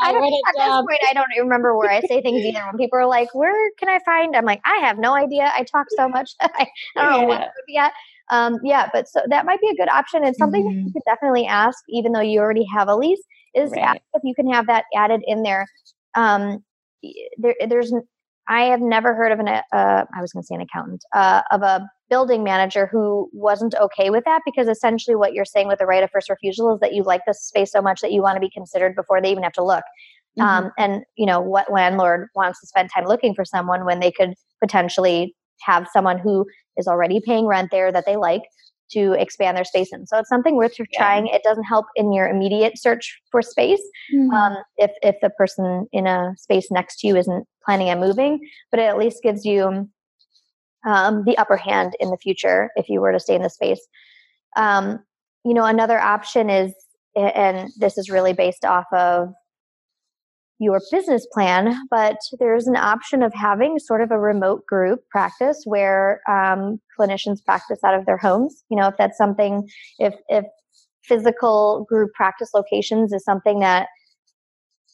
I 0.00 0.12
don't, 0.12 0.24
at 0.24 0.56
down. 0.56 0.84
this 0.84 0.90
point, 0.90 1.00
I 1.08 1.14
don't 1.14 1.28
remember 1.38 1.76
where 1.76 1.90
I 1.90 2.00
say 2.00 2.20
things 2.22 2.42
either. 2.42 2.60
When 2.66 2.76
people 2.76 2.98
are 2.98 3.06
like, 3.06 3.32
"Where 3.34 3.54
can 3.78 3.88
I 3.88 4.00
find?" 4.04 4.34
I'm 4.34 4.46
like, 4.46 4.60
"I 4.64 4.78
have 4.78 4.98
no 4.98 5.14
idea. 5.14 5.52
I 5.54 5.64
talk 5.64 5.86
so 5.96 6.08
much 6.16 6.32
I, 6.40 6.66
I 6.96 7.04
don't 7.04 7.12
yeah. 7.12 7.20
know 7.20 7.26
what 7.26 7.38
to 7.38 7.62
be 7.66 7.76
at." 7.76 7.92
Um, 8.32 8.58
yeah, 8.64 8.88
but 8.92 9.08
so 9.08 9.20
that 9.28 9.44
might 9.44 9.60
be 9.60 9.68
a 9.68 9.76
good 9.76 9.88
option. 9.88 10.24
It's 10.24 10.38
something 10.38 10.62
mm-hmm. 10.62 10.68
that 10.68 10.74
you 10.74 10.86
mm-hmm. 10.86 10.92
could 10.92 11.02
definitely 11.04 11.46
ask, 11.46 11.78
even 11.88 12.12
though 12.12 12.20
you 12.20 12.40
already 12.40 12.66
have 12.74 12.88
a 12.88 12.96
lease 12.96 13.22
is 13.54 13.72
right. 13.72 14.00
if 14.14 14.22
you 14.24 14.34
can 14.34 14.50
have 14.50 14.66
that 14.66 14.84
added 14.96 15.22
in 15.26 15.42
there. 15.42 15.66
Um, 16.14 16.64
there, 17.38 17.54
there's 17.68 17.92
I 18.48 18.62
have 18.62 18.80
never 18.80 19.14
heard 19.14 19.32
of 19.32 19.38
an 19.38 19.48
uh, 19.48 19.62
I 19.72 20.20
was 20.20 20.32
going 20.32 20.42
to 20.42 20.46
say 20.46 20.56
an 20.56 20.60
accountant 20.60 21.04
uh, 21.14 21.42
of 21.50 21.62
a 21.62 21.88
building 22.08 22.42
manager 22.42 22.88
who 22.90 23.30
wasn't 23.32 23.74
okay 23.80 24.10
with 24.10 24.24
that 24.24 24.42
because 24.44 24.66
essentially 24.66 25.14
what 25.14 25.32
you're 25.32 25.44
saying 25.44 25.68
with 25.68 25.78
the 25.78 25.86
right 25.86 26.02
of 26.02 26.10
first 26.10 26.28
refusal 26.28 26.74
is 26.74 26.80
that 26.80 26.92
you 26.92 27.04
like 27.04 27.22
this 27.26 27.42
space 27.42 27.70
so 27.70 27.80
much 27.80 28.00
that 28.00 28.12
you 28.12 28.22
want 28.22 28.34
to 28.34 28.40
be 28.40 28.50
considered 28.50 28.96
before 28.96 29.22
they 29.22 29.30
even 29.30 29.44
have 29.44 29.52
to 29.52 29.64
look. 29.64 29.84
Mm-hmm. 30.38 30.42
Um, 30.42 30.72
and 30.78 31.04
you 31.16 31.26
know 31.26 31.40
what 31.40 31.72
landlord 31.72 32.28
wants 32.34 32.60
to 32.60 32.66
spend 32.66 32.90
time 32.92 33.04
looking 33.04 33.34
for 33.34 33.44
someone 33.44 33.84
when 33.84 34.00
they 34.00 34.10
could 34.10 34.34
potentially 34.60 35.34
have 35.60 35.86
someone 35.92 36.18
who 36.18 36.46
is 36.76 36.88
already 36.88 37.20
paying 37.24 37.46
rent 37.46 37.70
there 37.70 37.92
that 37.92 38.04
they 38.06 38.16
like 38.16 38.42
to 38.92 39.12
expand 39.12 39.56
their 39.56 39.64
space 39.64 39.92
in. 39.92 40.06
So 40.06 40.18
it's 40.18 40.28
something 40.28 40.56
worth 40.56 40.78
yeah. 40.78 40.98
trying. 40.98 41.26
It 41.26 41.42
doesn't 41.42 41.64
help 41.64 41.86
in 41.96 42.12
your 42.12 42.28
immediate 42.28 42.78
search 42.78 43.20
for 43.30 43.42
space 43.42 43.82
mm-hmm. 44.14 44.30
um, 44.30 44.56
if 44.76 44.90
if 45.02 45.16
the 45.22 45.30
person 45.30 45.86
in 45.92 46.06
a 46.06 46.34
space 46.36 46.70
next 46.70 47.00
to 47.00 47.08
you 47.08 47.16
isn't 47.16 47.46
planning 47.64 47.90
on 47.90 48.00
moving, 48.00 48.40
but 48.70 48.80
it 48.80 48.84
at 48.84 48.98
least 48.98 49.22
gives 49.22 49.44
you 49.44 49.88
um, 50.86 51.24
the 51.24 51.36
upper 51.38 51.56
hand 51.56 51.94
in 52.00 52.10
the 52.10 52.16
future 52.16 52.70
if 52.76 52.88
you 52.88 53.00
were 53.00 53.12
to 53.12 53.20
stay 53.20 53.34
in 53.34 53.42
the 53.42 53.50
space. 53.50 53.86
Um, 54.56 55.00
you 55.44 55.54
know, 55.54 55.64
another 55.64 55.98
option 55.98 56.50
is, 56.50 56.72
and 57.16 57.70
this 57.78 57.98
is 57.98 58.10
really 58.10 58.32
based 58.32 58.64
off 58.64 58.86
of 58.92 59.32
your 60.60 60.80
business 60.92 61.26
plan, 61.32 61.74
but 61.90 62.18
there's 62.38 62.66
an 62.66 62.76
option 62.76 63.22
of 63.22 63.32
having 63.34 63.78
sort 63.78 64.02
of 64.02 64.10
a 64.10 64.18
remote 64.18 64.66
group 64.66 65.00
practice 65.08 65.62
where 65.64 66.20
um, 66.28 66.78
clinicians 66.98 67.42
practice 67.44 67.78
out 67.82 67.94
of 67.94 68.04
their 68.04 68.18
homes. 68.18 68.62
You 68.70 68.76
know, 68.76 68.86
if 68.86 68.94
that's 68.98 69.16
something, 69.16 69.66
if 69.98 70.14
if 70.28 70.44
physical 71.02 71.86
group 71.88 72.12
practice 72.12 72.50
locations 72.54 73.10
is 73.12 73.24
something 73.24 73.60
that 73.60 73.88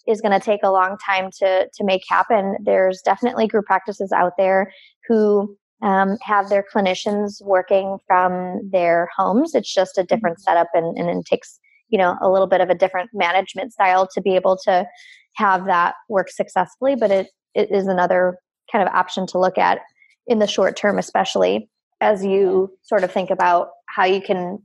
is 0.07 0.21
going 0.21 0.39
to 0.39 0.45
take 0.45 0.61
a 0.63 0.71
long 0.71 0.97
time 1.05 1.31
to 1.41 1.69
to 1.75 1.85
make 1.85 2.03
happen, 2.09 2.57
there's 2.63 3.03
definitely 3.05 3.49
group 3.49 3.67
practices 3.67 4.13
out 4.13 4.35
there 4.39 4.73
who 5.09 5.57
um, 5.83 6.17
have 6.23 6.49
their 6.49 6.65
clinicians 6.73 7.45
working 7.45 7.99
from 8.07 8.61
their 8.71 9.09
homes. 9.17 9.53
It's 9.53 9.75
just 9.75 9.99
a 9.99 10.05
different 10.05 10.37
mm-hmm. 10.37 10.53
setup, 10.53 10.69
and, 10.75 10.97
and 10.97 11.09
it 11.09 11.27
takes 11.27 11.59
you 11.89 11.99
know 11.99 12.17
a 12.23 12.31
little 12.31 12.47
bit 12.47 12.61
of 12.61 12.71
a 12.71 12.75
different 12.77 13.11
management 13.13 13.73
style 13.73 14.09
to 14.15 14.21
be 14.21 14.37
able 14.37 14.57
to 14.65 14.87
have 15.37 15.67
that 15.67 15.95
work 16.09 16.31
successfully, 16.31 16.97
but 16.97 17.11
it, 17.11 17.29
it 17.55 17.71
is 17.71 17.87
another 17.87 18.39
kind 18.71 18.87
of 18.87 18.95
option 18.95 19.27
to 19.29 19.39
look 19.39 19.59
at 19.59 19.81
in 20.27 20.39
the 20.39 20.47
short 20.47 20.77
term, 20.77 20.99
especially 20.99 21.69
as 22.01 22.25
you 22.25 22.71
sort 22.83 23.05
of 23.05 23.13
think 23.13 23.31
about 23.31 23.69
how 23.87 24.05
you 24.05 24.21
can 24.21 24.59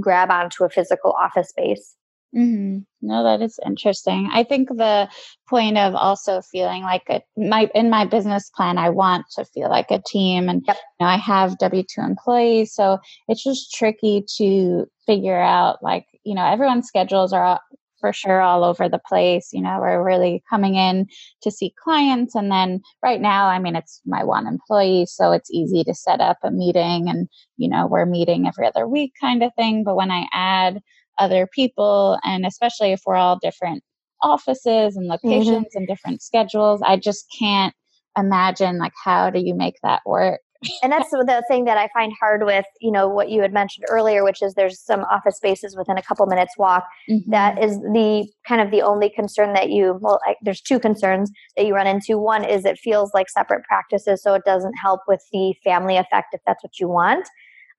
grab 0.00 0.30
onto 0.30 0.64
a 0.64 0.70
physical 0.70 1.12
office 1.12 1.48
space. 1.48 1.96
Mm-hmm. 2.36 2.80
No, 3.00 3.22
that 3.22 3.42
is 3.42 3.60
interesting. 3.64 4.28
I 4.32 4.42
think 4.42 4.68
the 4.68 5.08
point 5.48 5.78
of 5.78 5.94
also 5.94 6.40
feeling 6.40 6.82
like 6.82 7.04
a, 7.08 7.22
my 7.36 7.70
in 7.76 7.90
my 7.90 8.04
business 8.06 8.50
plan, 8.50 8.76
I 8.76 8.90
want 8.90 9.26
to 9.36 9.44
feel 9.44 9.68
like 9.68 9.90
a 9.90 10.02
team, 10.04 10.48
and 10.48 10.64
yep. 10.66 10.76
you 10.98 11.06
know, 11.06 11.12
I 11.12 11.16
have 11.16 11.58
W 11.58 11.84
two 11.84 12.00
employees, 12.00 12.74
so 12.74 12.98
it's 13.28 13.44
just 13.44 13.72
tricky 13.72 14.24
to 14.38 14.86
figure 15.06 15.40
out 15.40 15.80
like 15.80 16.06
you 16.24 16.34
know 16.34 16.44
everyone's 16.44 16.88
schedules 16.88 17.32
are 17.32 17.60
for 18.04 18.12
sure 18.12 18.42
all 18.42 18.64
over 18.64 18.86
the 18.86 19.00
place. 19.08 19.48
You 19.50 19.62
know, 19.62 19.78
we're 19.80 20.04
really 20.04 20.42
coming 20.50 20.74
in 20.74 21.06
to 21.40 21.50
see 21.50 21.74
clients. 21.82 22.34
And 22.34 22.52
then 22.52 22.82
right 23.02 23.18
now, 23.18 23.46
I 23.46 23.58
mean, 23.58 23.76
it's 23.76 24.02
my 24.04 24.22
one 24.22 24.46
employee, 24.46 25.06
so 25.06 25.32
it's 25.32 25.50
easy 25.50 25.84
to 25.84 25.94
set 25.94 26.20
up 26.20 26.36
a 26.42 26.50
meeting 26.50 27.08
and, 27.08 27.28
you 27.56 27.66
know, 27.66 27.86
we're 27.86 28.04
meeting 28.04 28.46
every 28.46 28.66
other 28.66 28.86
week 28.86 29.14
kind 29.18 29.42
of 29.42 29.52
thing. 29.56 29.84
But 29.84 29.96
when 29.96 30.10
I 30.10 30.26
add 30.34 30.82
other 31.18 31.46
people, 31.46 32.18
and 32.24 32.44
especially 32.44 32.92
if 32.92 33.00
we're 33.06 33.16
all 33.16 33.38
different 33.40 33.82
offices 34.22 34.96
and 34.96 35.10
mm-hmm. 35.10 35.26
locations 35.26 35.68
mm-hmm. 35.68 35.78
and 35.78 35.88
different 35.88 36.20
schedules, 36.20 36.82
I 36.84 36.98
just 36.98 37.24
can't 37.38 37.74
imagine 38.18 38.76
like 38.76 38.92
how 39.02 39.30
do 39.30 39.40
you 39.40 39.54
make 39.54 39.76
that 39.82 40.02
work 40.04 40.42
and 40.82 40.92
that's 40.92 41.10
the 41.10 41.42
thing 41.48 41.64
that 41.64 41.78
I 41.78 41.88
find 41.94 42.12
hard 42.18 42.44
with, 42.44 42.64
you 42.80 42.90
know, 42.90 43.08
what 43.08 43.30
you 43.30 43.42
had 43.42 43.52
mentioned 43.52 43.86
earlier, 43.88 44.24
which 44.24 44.42
is 44.42 44.54
there's 44.54 44.80
some 44.80 45.00
office 45.04 45.36
spaces 45.36 45.76
within 45.76 45.98
a 45.98 46.02
couple 46.02 46.26
minutes 46.26 46.54
walk. 46.58 46.86
Mm-hmm. 47.08 47.30
That 47.30 47.62
is 47.62 47.78
the 47.78 48.28
kind 48.46 48.60
of 48.60 48.70
the 48.70 48.82
only 48.82 49.10
concern 49.10 49.52
that 49.54 49.70
you, 49.70 49.98
well, 50.00 50.20
I, 50.26 50.36
there's 50.42 50.60
two 50.60 50.78
concerns 50.78 51.30
that 51.56 51.66
you 51.66 51.74
run 51.74 51.86
into. 51.86 52.18
One 52.18 52.44
is 52.44 52.64
it 52.64 52.78
feels 52.78 53.12
like 53.14 53.28
separate 53.28 53.64
practices, 53.64 54.22
so 54.22 54.34
it 54.34 54.42
doesn't 54.44 54.74
help 54.74 55.00
with 55.08 55.22
the 55.32 55.54
family 55.64 55.96
effect 55.96 56.28
if 56.32 56.40
that's 56.46 56.62
what 56.62 56.78
you 56.78 56.88
want. 56.88 57.28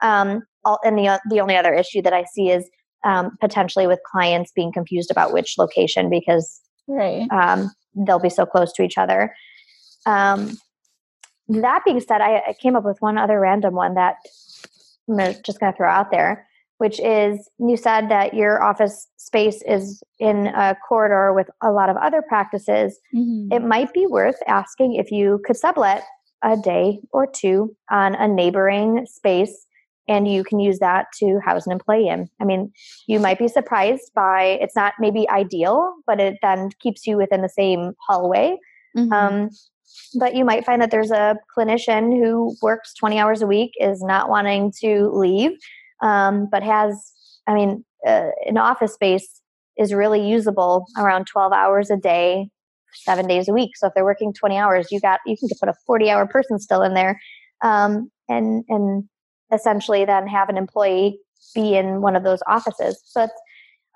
Um, 0.01 0.43
all, 0.63 0.79
and 0.83 0.97
the, 0.97 1.19
the 1.29 1.39
only 1.39 1.55
other 1.55 1.73
issue 1.73 2.01
that 2.01 2.13
I 2.13 2.25
see 2.33 2.49
is 2.49 2.69
um, 3.05 3.37
potentially 3.39 3.87
with 3.87 3.99
clients 4.11 4.51
being 4.55 4.71
confused 4.71 5.11
about 5.11 5.31
which 5.31 5.55
location 5.57 6.09
because 6.09 6.59
right. 6.87 7.27
um, 7.31 7.71
they'll 7.95 8.19
be 8.19 8.29
so 8.29 8.45
close 8.45 8.73
to 8.73 8.83
each 8.83 8.97
other. 8.97 9.33
Um, 10.05 10.57
that 11.47 11.83
being 11.85 11.99
said, 11.99 12.21
I, 12.21 12.41
I 12.47 12.55
came 12.59 12.75
up 12.75 12.83
with 12.83 13.01
one 13.01 13.17
other 13.17 13.39
random 13.39 13.73
one 13.73 13.95
that 13.95 14.17
I'm 15.09 15.35
just 15.43 15.59
going 15.59 15.71
to 15.71 15.77
throw 15.77 15.89
out 15.89 16.11
there, 16.11 16.47
which 16.77 16.99
is 16.99 17.49
you 17.59 17.77
said 17.77 18.09
that 18.09 18.33
your 18.33 18.63
office 18.63 19.07
space 19.17 19.61
is 19.67 20.01
in 20.19 20.47
a 20.47 20.75
corridor 20.87 21.33
with 21.33 21.49
a 21.61 21.71
lot 21.71 21.89
of 21.89 21.97
other 21.97 22.21
practices. 22.21 22.99
Mm-hmm. 23.13 23.51
It 23.51 23.63
might 23.63 23.93
be 23.93 24.07
worth 24.07 24.37
asking 24.47 24.95
if 24.95 25.11
you 25.11 25.41
could 25.45 25.57
sublet 25.57 26.03
a 26.43 26.57
day 26.57 26.99
or 27.11 27.25
two 27.27 27.75
on 27.89 28.15
a 28.15 28.27
neighboring 28.27 29.05
space 29.07 29.65
and 30.07 30.31
you 30.31 30.43
can 30.43 30.59
use 30.59 30.79
that 30.79 31.07
to 31.19 31.39
house 31.43 31.65
an 31.65 31.71
employee 31.71 32.07
in. 32.07 32.29
I 32.39 32.45
mean, 32.45 32.71
you 33.07 33.19
might 33.19 33.39
be 33.39 33.47
surprised 33.47 34.11
by 34.13 34.59
it's 34.61 34.75
not 34.75 34.93
maybe 34.99 35.27
ideal, 35.29 35.95
but 36.05 36.19
it 36.19 36.37
then 36.41 36.69
keeps 36.79 37.07
you 37.07 37.17
within 37.17 37.41
the 37.41 37.49
same 37.49 37.93
hallway. 38.07 38.57
Mm-hmm. 38.95 39.11
Um, 39.11 39.49
but 40.19 40.35
you 40.35 40.45
might 40.45 40.65
find 40.65 40.81
that 40.81 40.91
there's 40.91 41.11
a 41.11 41.37
clinician 41.57 42.11
who 42.11 42.55
works 42.61 42.93
20 42.95 43.19
hours 43.19 43.41
a 43.41 43.47
week 43.47 43.71
is 43.79 44.01
not 44.01 44.29
wanting 44.29 44.71
to 44.81 45.09
leave 45.13 45.51
um, 46.01 46.47
but 46.51 46.63
has 46.63 47.13
i 47.47 47.53
mean 47.53 47.83
uh, 48.07 48.29
an 48.45 48.57
office 48.57 48.93
space 48.93 49.41
is 49.77 49.93
really 49.93 50.25
usable 50.27 50.85
around 50.97 51.25
12 51.25 51.51
hours 51.51 51.89
a 51.89 51.97
day 51.97 52.49
seven 53.03 53.27
days 53.27 53.49
a 53.49 53.53
week. 53.53 53.75
So 53.75 53.87
if 53.87 53.93
they're 53.93 54.05
working 54.05 54.33
20 54.33 54.57
hours 54.57 54.87
you 54.91 54.99
got 54.99 55.19
you 55.25 55.35
can 55.37 55.49
put 55.59 55.69
a 55.69 55.73
40 55.85 56.09
hour 56.09 56.27
person 56.27 56.59
still 56.59 56.81
in 56.81 56.93
there 56.93 57.19
um, 57.63 58.09
and 58.29 58.63
and 58.69 59.03
essentially 59.53 60.05
then 60.05 60.27
have 60.27 60.49
an 60.49 60.57
employee 60.57 61.19
be 61.53 61.75
in 61.75 62.01
one 62.01 62.15
of 62.15 62.23
those 62.23 62.39
offices. 62.47 63.01
So 63.05 63.23
it's 63.23 63.41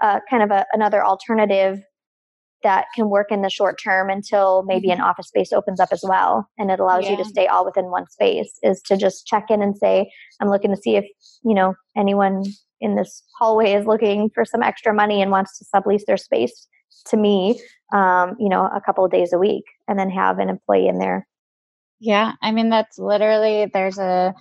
uh, 0.01 0.19
kind 0.29 0.43
of 0.43 0.51
a, 0.51 0.65
another 0.73 1.03
alternative 1.03 1.79
that 2.63 2.87
can 2.93 3.09
work 3.09 3.27
in 3.31 3.41
the 3.41 3.49
short 3.49 3.79
term 3.81 4.09
until 4.09 4.63
maybe 4.63 4.87
mm-hmm. 4.87 5.01
an 5.01 5.01
office 5.01 5.27
space 5.27 5.53
opens 5.53 5.79
up 5.79 5.89
as 5.91 6.03
well 6.03 6.49
and 6.57 6.71
it 6.71 6.79
allows 6.79 7.05
yeah. 7.05 7.11
you 7.11 7.17
to 7.17 7.25
stay 7.25 7.47
all 7.47 7.65
within 7.65 7.85
one 7.85 8.07
space 8.09 8.59
is 8.63 8.81
to 8.81 8.97
just 8.97 9.25
check 9.25 9.45
in 9.49 9.61
and 9.61 9.77
say 9.77 10.09
i'm 10.39 10.49
looking 10.49 10.71
to 10.71 10.77
see 10.77 10.95
if 10.95 11.05
you 11.43 11.53
know 11.53 11.73
anyone 11.97 12.43
in 12.81 12.95
this 12.95 13.23
hallway 13.37 13.73
is 13.73 13.85
looking 13.85 14.29
for 14.33 14.45
some 14.45 14.63
extra 14.63 14.93
money 14.93 15.21
and 15.21 15.31
wants 15.31 15.57
to 15.57 15.65
sublease 15.73 16.05
their 16.05 16.17
space 16.17 16.67
to 17.05 17.17
me 17.17 17.59
um, 17.93 18.35
you 18.39 18.49
know 18.49 18.65
a 18.65 18.81
couple 18.81 19.05
of 19.05 19.11
days 19.11 19.33
a 19.33 19.37
week 19.37 19.65
and 19.87 19.97
then 19.97 20.09
have 20.09 20.39
an 20.39 20.49
employee 20.49 20.87
in 20.87 20.99
there 20.99 21.27
yeah 21.99 22.33
i 22.41 22.51
mean 22.51 22.69
that's 22.69 22.97
literally 22.97 23.69
there's 23.73 23.97
a 23.97 24.33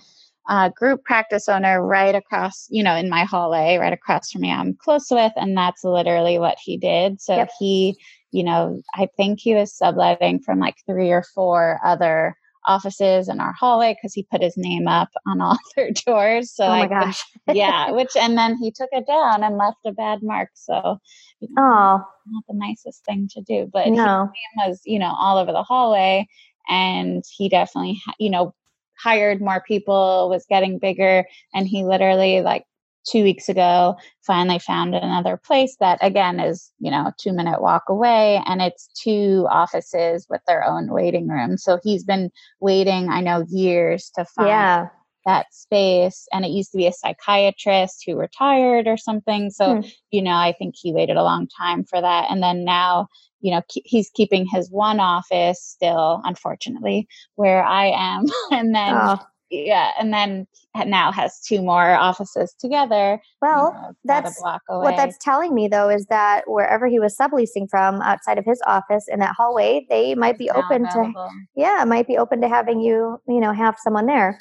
uh, 0.49 0.69
group 0.69 1.03
practice 1.03 1.47
owner 1.47 1.85
right 1.85 2.15
across, 2.15 2.67
you 2.69 2.83
know, 2.83 2.95
in 2.95 3.07
my 3.07 3.23
hallway, 3.23 3.77
right 3.77 3.93
across 3.93 4.31
from 4.31 4.41
me, 4.41 4.51
I'm 4.51 4.73
close 4.73 5.09
with. 5.11 5.31
And 5.35 5.55
that's 5.55 5.83
literally 5.83 6.39
what 6.39 6.57
he 6.59 6.75
did. 6.75 7.21
So 7.21 7.35
yep. 7.35 7.51
he, 7.59 7.95
you 8.31 8.43
know, 8.43 8.81
I 8.95 9.07
think 9.15 9.39
he 9.39 9.53
was 9.53 9.77
subletting 9.77 10.39
from 10.39 10.59
like 10.59 10.75
three 10.87 11.11
or 11.11 11.23
four 11.35 11.79
other 11.85 12.35
offices 12.65 13.29
in 13.29 13.39
our 13.39 13.53
hallway 13.53 13.93
because 13.93 14.13
he 14.13 14.27
put 14.31 14.41
his 14.41 14.57
name 14.57 14.87
up 14.87 15.09
on 15.27 15.39
all 15.39 15.57
their 15.75 15.91
doors. 16.05 16.51
So 16.51 16.65
oh 16.65 16.69
my 16.69 16.81
I 16.81 16.87
gosh. 16.87 17.23
yeah, 17.53 17.91
which 17.91 18.15
and 18.15 18.35
then 18.35 18.57
he 18.57 18.71
took 18.71 18.89
it 18.91 19.05
down 19.05 19.43
and 19.43 19.55
left 19.55 19.77
a 19.85 19.91
bad 19.91 20.23
mark. 20.23 20.49
So 20.55 20.97
you 21.41 21.47
know, 21.51 21.61
oh, 21.61 22.03
not 22.27 22.43
the 22.47 22.55
nicest 22.55 23.05
thing 23.05 23.29
to 23.33 23.41
do. 23.41 23.69
But 23.71 23.87
no. 23.89 23.93
his 23.93 24.01
name 24.01 24.69
was, 24.69 24.81
you 24.83 24.97
know, 24.97 25.13
all 25.19 25.37
over 25.37 25.51
the 25.51 25.63
hallway. 25.63 26.27
And 26.67 27.23
he 27.35 27.49
definitely, 27.49 27.99
you 28.19 28.29
know, 28.29 28.53
hired 29.01 29.41
more 29.41 29.63
people, 29.67 30.29
was 30.29 30.45
getting 30.49 30.79
bigger, 30.79 31.25
and 31.53 31.67
he 31.67 31.83
literally 31.83 32.41
like 32.41 32.65
two 33.09 33.23
weeks 33.23 33.47
ago 33.49 33.95
finally 34.21 34.59
found 34.59 34.93
another 34.93 35.37
place 35.37 35.77
that 35.79 35.97
again 36.01 36.39
is 36.39 36.71
you 36.79 36.91
know 36.91 37.07
a 37.07 37.15
two 37.17 37.31
minute 37.31 37.61
walk 37.61 37.83
away 37.87 38.41
and 38.45 38.61
it's 38.61 38.89
two 39.01 39.47
offices 39.49 40.27
with 40.29 40.41
their 40.47 40.65
own 40.65 40.91
waiting 40.91 41.27
room 41.27 41.57
so 41.57 41.79
he's 41.81 42.03
been 42.03 42.29
waiting 42.59 43.09
i 43.09 43.21
know 43.21 43.45
years 43.47 44.11
to 44.13 44.25
find 44.25 44.49
yeah. 44.49 44.87
That 45.25 45.53
space 45.53 46.27
and 46.31 46.45
it 46.45 46.51
used 46.51 46.71
to 46.71 46.77
be 46.77 46.87
a 46.87 46.93
psychiatrist 46.93 48.03
who 48.05 48.15
retired 48.15 48.87
or 48.87 48.97
something 48.97 49.49
so 49.49 49.75
hmm. 49.75 49.87
you 50.11 50.21
know 50.21 50.35
i 50.35 50.53
think 50.57 50.75
he 50.77 50.93
waited 50.93 51.17
a 51.17 51.23
long 51.23 51.47
time 51.57 51.83
for 51.83 52.01
that 52.01 52.25
and 52.29 52.41
then 52.41 52.63
now 52.63 53.07
you 53.41 53.51
know 53.51 53.61
he's 53.67 54.09
keeping 54.13 54.45
his 54.45 54.69
one 54.71 54.99
office 54.99 55.61
still 55.61 56.21
unfortunately 56.23 57.07
where 57.35 57.63
i 57.63 57.87
am 57.87 58.25
and 58.51 58.73
then 58.73 58.95
oh. 58.95 59.17
yeah 59.49 59.91
and 59.99 60.13
then 60.13 60.47
now 60.85 61.11
has 61.11 61.41
two 61.41 61.61
more 61.61 61.95
offices 61.95 62.53
together 62.59 63.19
well 63.41 63.73
you 63.75 63.81
know, 63.81 63.93
that's 64.05 64.41
what 64.67 64.95
that's 64.95 65.17
telling 65.19 65.53
me 65.53 65.67
though 65.67 65.89
is 65.89 66.05
that 66.05 66.43
wherever 66.47 66.87
he 66.87 66.99
was 66.99 67.17
subleasing 67.17 67.67
from 67.69 68.01
outside 68.01 68.37
of 68.37 68.45
his 68.45 68.61
office 68.65 69.05
in 69.09 69.19
that 69.19 69.35
hallway 69.35 69.85
they 69.89 70.15
might 70.15 70.37
be 70.37 70.49
open 70.51 70.85
available. 70.85 71.13
to 71.13 71.29
yeah 71.55 71.83
might 71.85 72.07
be 72.07 72.17
open 72.17 72.39
to 72.39 72.47
having 72.47 72.79
you 72.79 73.19
you 73.27 73.39
know 73.39 73.51
have 73.51 73.75
someone 73.79 74.05
there 74.05 74.39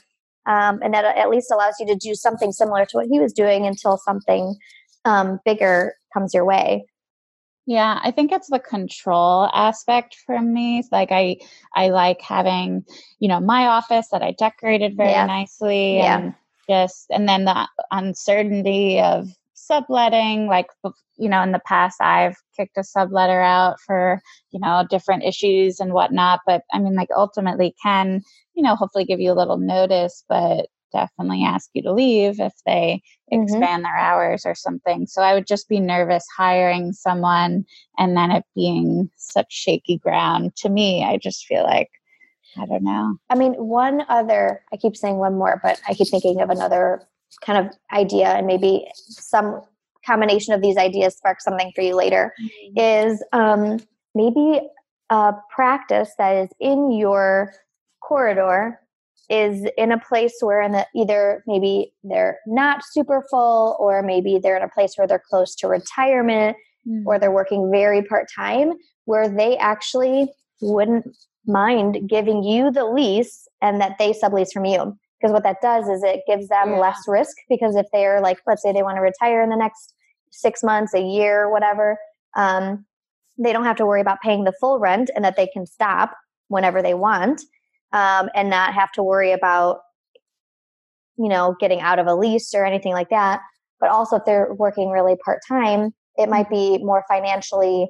um, 0.48 0.80
and 0.82 0.92
that 0.94 1.04
at 1.04 1.30
least 1.30 1.52
allows 1.52 1.74
you 1.78 1.86
to 1.86 1.94
do 1.94 2.14
something 2.14 2.50
similar 2.50 2.84
to 2.86 2.96
what 2.96 3.06
he 3.10 3.20
was 3.20 3.32
doing 3.32 3.66
until 3.66 3.98
something 3.98 4.56
um, 5.04 5.38
bigger 5.44 5.94
comes 6.12 6.34
your 6.34 6.44
way 6.44 6.84
yeah, 7.68 8.00
I 8.02 8.12
think 8.12 8.32
it's 8.32 8.48
the 8.48 8.60
control 8.60 9.50
aspect 9.52 10.16
for 10.24 10.40
me. 10.40 10.82
Like 10.90 11.12
I 11.12 11.36
I 11.74 11.90
like 11.90 12.22
having, 12.22 12.82
you 13.18 13.28
know, 13.28 13.40
my 13.40 13.66
office 13.66 14.08
that 14.10 14.22
I 14.22 14.32
decorated 14.32 14.96
very 14.96 15.10
yeah. 15.10 15.26
nicely 15.26 15.98
yeah. 15.98 16.18
and 16.18 16.34
just 16.66 17.08
and 17.10 17.28
then 17.28 17.44
the 17.44 17.68
uncertainty 17.90 19.00
of 19.00 19.28
subletting 19.70 20.46
like 20.46 20.66
you 21.16 21.28
know 21.28 21.42
in 21.42 21.52
the 21.52 21.60
past 21.66 22.00
i've 22.00 22.36
kicked 22.56 22.76
a 22.76 22.80
subletter 22.80 23.44
out 23.44 23.76
for 23.86 24.20
you 24.50 24.60
know 24.60 24.84
different 24.88 25.22
issues 25.22 25.78
and 25.80 25.92
whatnot 25.92 26.40
but 26.46 26.62
i 26.72 26.78
mean 26.78 26.94
like 26.94 27.10
ultimately 27.14 27.74
can 27.82 28.22
you 28.54 28.62
know 28.62 28.74
hopefully 28.74 29.04
give 29.04 29.20
you 29.20 29.32
a 29.32 29.34
little 29.34 29.58
notice 29.58 30.24
but 30.28 30.66
definitely 30.92 31.44
ask 31.44 31.70
you 31.74 31.82
to 31.82 31.92
leave 31.92 32.40
if 32.40 32.52
they 32.66 33.02
mm-hmm. 33.32 33.42
expand 33.42 33.84
their 33.84 33.96
hours 33.96 34.44
or 34.46 34.54
something. 34.54 35.06
So 35.06 35.22
I 35.22 35.34
would 35.34 35.46
just 35.46 35.68
be 35.68 35.80
nervous 35.80 36.24
hiring 36.36 36.92
someone 36.92 37.64
and 37.98 38.16
then 38.16 38.30
it 38.30 38.44
being 38.54 39.10
such 39.16 39.52
shaky 39.52 39.98
ground. 39.98 40.56
To 40.56 40.68
me, 40.68 41.04
I 41.04 41.18
just 41.18 41.44
feel 41.46 41.62
like 41.62 41.90
I 42.56 42.66
don't 42.66 42.82
know. 42.82 43.16
I 43.30 43.34
mean, 43.34 43.52
one 43.54 44.04
other, 44.08 44.62
I 44.72 44.76
keep 44.76 44.96
saying 44.96 45.16
one 45.16 45.36
more, 45.36 45.60
but 45.62 45.80
I 45.86 45.94
keep 45.94 46.08
thinking 46.08 46.40
of 46.40 46.50
another 46.50 47.06
kind 47.44 47.66
of 47.66 47.72
idea, 47.92 48.28
and 48.28 48.46
maybe 48.46 48.86
some 48.94 49.62
combination 50.06 50.54
of 50.54 50.62
these 50.62 50.76
ideas 50.76 51.16
spark 51.16 51.40
something 51.40 51.72
for 51.74 51.82
you 51.82 51.94
later. 51.94 52.32
Mm-hmm. 52.40 53.12
Is 53.12 53.24
um, 53.32 53.78
maybe 54.14 54.60
a 55.10 55.32
practice 55.54 56.12
that 56.18 56.36
is 56.36 56.50
in 56.60 56.92
your 56.92 57.52
corridor 58.02 58.80
is 59.28 59.66
in 59.76 59.92
a 59.92 59.98
place 59.98 60.34
where 60.40 60.62
in 60.62 60.72
the, 60.72 60.86
either 60.94 61.44
maybe 61.46 61.92
they're 62.02 62.38
not 62.46 62.82
super 62.90 63.22
full 63.30 63.76
or 63.78 64.02
maybe 64.02 64.38
they're 64.38 64.56
in 64.56 64.62
a 64.62 64.68
place 64.68 64.94
where 64.96 65.06
they're 65.06 65.22
close 65.28 65.54
to 65.54 65.68
retirement 65.68 66.56
mm. 66.86 67.02
or 67.04 67.18
they're 67.18 67.30
working 67.30 67.70
very 67.70 68.02
part-time 68.02 68.72
where 69.04 69.28
they 69.28 69.56
actually 69.58 70.28
wouldn't 70.62 71.06
mind 71.46 72.08
giving 72.08 72.42
you 72.42 72.70
the 72.70 72.84
lease 72.84 73.46
and 73.60 73.80
that 73.80 73.96
they 73.98 74.12
sublease 74.12 74.52
from 74.52 74.64
you 74.64 74.96
because 75.18 75.32
what 75.32 75.42
that 75.42 75.60
does 75.60 75.88
is 75.88 76.02
it 76.02 76.20
gives 76.26 76.48
them 76.48 76.72
yeah. 76.72 76.78
less 76.78 76.98
risk 77.06 77.36
because 77.48 77.76
if 77.76 77.86
they're 77.92 78.20
like 78.20 78.38
let's 78.46 78.62
say 78.62 78.72
they 78.72 78.82
want 78.82 78.96
to 78.96 79.00
retire 79.00 79.42
in 79.42 79.50
the 79.50 79.56
next 79.56 79.94
six 80.30 80.62
months 80.62 80.94
a 80.94 81.00
year 81.00 81.50
whatever 81.50 81.98
um, 82.36 82.84
they 83.38 83.52
don't 83.52 83.64
have 83.64 83.76
to 83.76 83.86
worry 83.86 84.00
about 84.00 84.20
paying 84.20 84.44
the 84.44 84.52
full 84.60 84.78
rent 84.78 85.10
and 85.14 85.24
that 85.24 85.36
they 85.36 85.46
can 85.46 85.66
stop 85.66 86.14
whenever 86.48 86.82
they 86.82 86.94
want 86.94 87.42
um, 87.92 88.28
and 88.34 88.50
not 88.50 88.74
have 88.74 88.92
to 88.92 89.02
worry 89.02 89.32
about 89.32 89.78
you 91.16 91.28
know 91.28 91.54
getting 91.60 91.80
out 91.80 91.98
of 91.98 92.06
a 92.06 92.14
lease 92.14 92.54
or 92.54 92.64
anything 92.64 92.92
like 92.92 93.10
that 93.10 93.40
but 93.80 93.90
also 93.90 94.16
if 94.16 94.24
they're 94.24 94.52
working 94.54 94.90
really 94.90 95.16
part-time 95.24 95.90
it 96.16 96.28
might 96.28 96.50
be 96.50 96.78
more 96.78 97.04
financially 97.08 97.88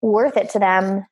worth 0.00 0.36
it 0.36 0.50
to 0.50 0.58
them 0.58 1.04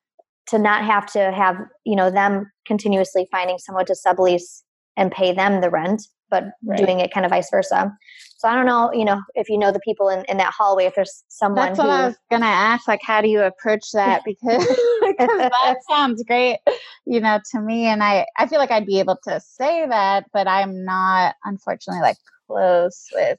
to 0.49 0.59
not 0.59 0.85
have 0.85 1.06
to 1.06 1.30
have 1.32 1.56
you 1.85 1.97
know 1.97 2.11
them 2.11 2.50
continuously 2.66 3.26
finding 3.30 3.59
someone 3.59 3.87
to 3.87 3.94
sublease 3.94 4.62
and 5.00 5.11
pay 5.11 5.33
them 5.33 5.61
the 5.61 5.71
rent 5.71 6.02
but 6.30 6.45
right. 6.64 6.78
doing 6.78 7.00
it 7.00 7.12
kind 7.12 7.26
of 7.26 7.30
vice 7.30 7.50
versa. 7.50 7.92
So 8.38 8.49
I 8.49 8.54
don't 8.54 8.64
know, 8.64 8.90
you 8.92 9.04
know, 9.04 9.21
if 9.35 9.50
you 9.50 9.59
know 9.59 9.71
the 9.71 9.80
people 9.80 10.09
in, 10.09 10.25
in 10.26 10.38
that 10.38 10.54
hallway, 10.57 10.87
if 10.87 10.95
there's 10.95 11.25
someone. 11.28 11.66
That's 11.66 11.78
what 11.78 11.90
I 11.90 12.07
was 12.07 12.16
gonna 12.30 12.47
ask. 12.47 12.88
Like, 12.88 13.00
how 13.02 13.21
do 13.21 13.28
you 13.28 13.42
approach 13.42 13.90
that? 13.92 14.23
Because 14.30 14.66
because 15.02 15.38
that 15.38 15.76
sounds 15.90 16.23
great, 16.23 16.59
you 17.04 17.21
know, 17.21 17.40
to 17.50 17.61
me. 17.61 17.87
And 17.87 18.02
I 18.02 18.26
I 18.38 18.47
feel 18.47 18.59
like 18.59 18.71
I'd 18.71 18.87
be 18.87 19.00
able 19.00 19.19
to 19.25 19.40
say 19.40 19.87
that, 19.87 20.26
but 20.33 20.47
I'm 20.47 20.85
not, 20.85 21.35
unfortunately, 21.45 22.00
like 22.00 22.16
close 22.47 23.09
with 23.12 23.38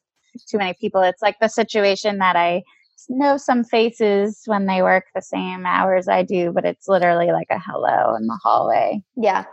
too 0.50 0.58
many 0.58 0.76
people. 0.80 1.02
It's 1.02 1.22
like 1.22 1.38
the 1.40 1.48
situation 1.48 2.18
that 2.18 2.36
I 2.36 2.64
know 3.10 3.38
some 3.38 3.64
faces 3.64 4.42
when 4.46 4.66
they 4.66 4.82
work 4.82 5.06
the 5.16 5.22
same 5.22 5.66
hours 5.66 6.08
I 6.08 6.24
do, 6.24 6.52
but 6.52 6.66
it's 6.66 6.88
literally 6.88 7.32
like 7.32 7.48
a 7.50 7.60
hello 7.60 8.16
in 8.16 8.28
the 8.28 8.40
hallway. 8.44 9.02
Yeah. 9.16 9.46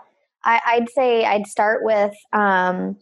I, 0.44 0.78
would 0.78 0.90
say 0.90 1.24
I'd 1.24 1.46
start 1.46 1.80
with 1.82 2.14
um, 2.32 2.96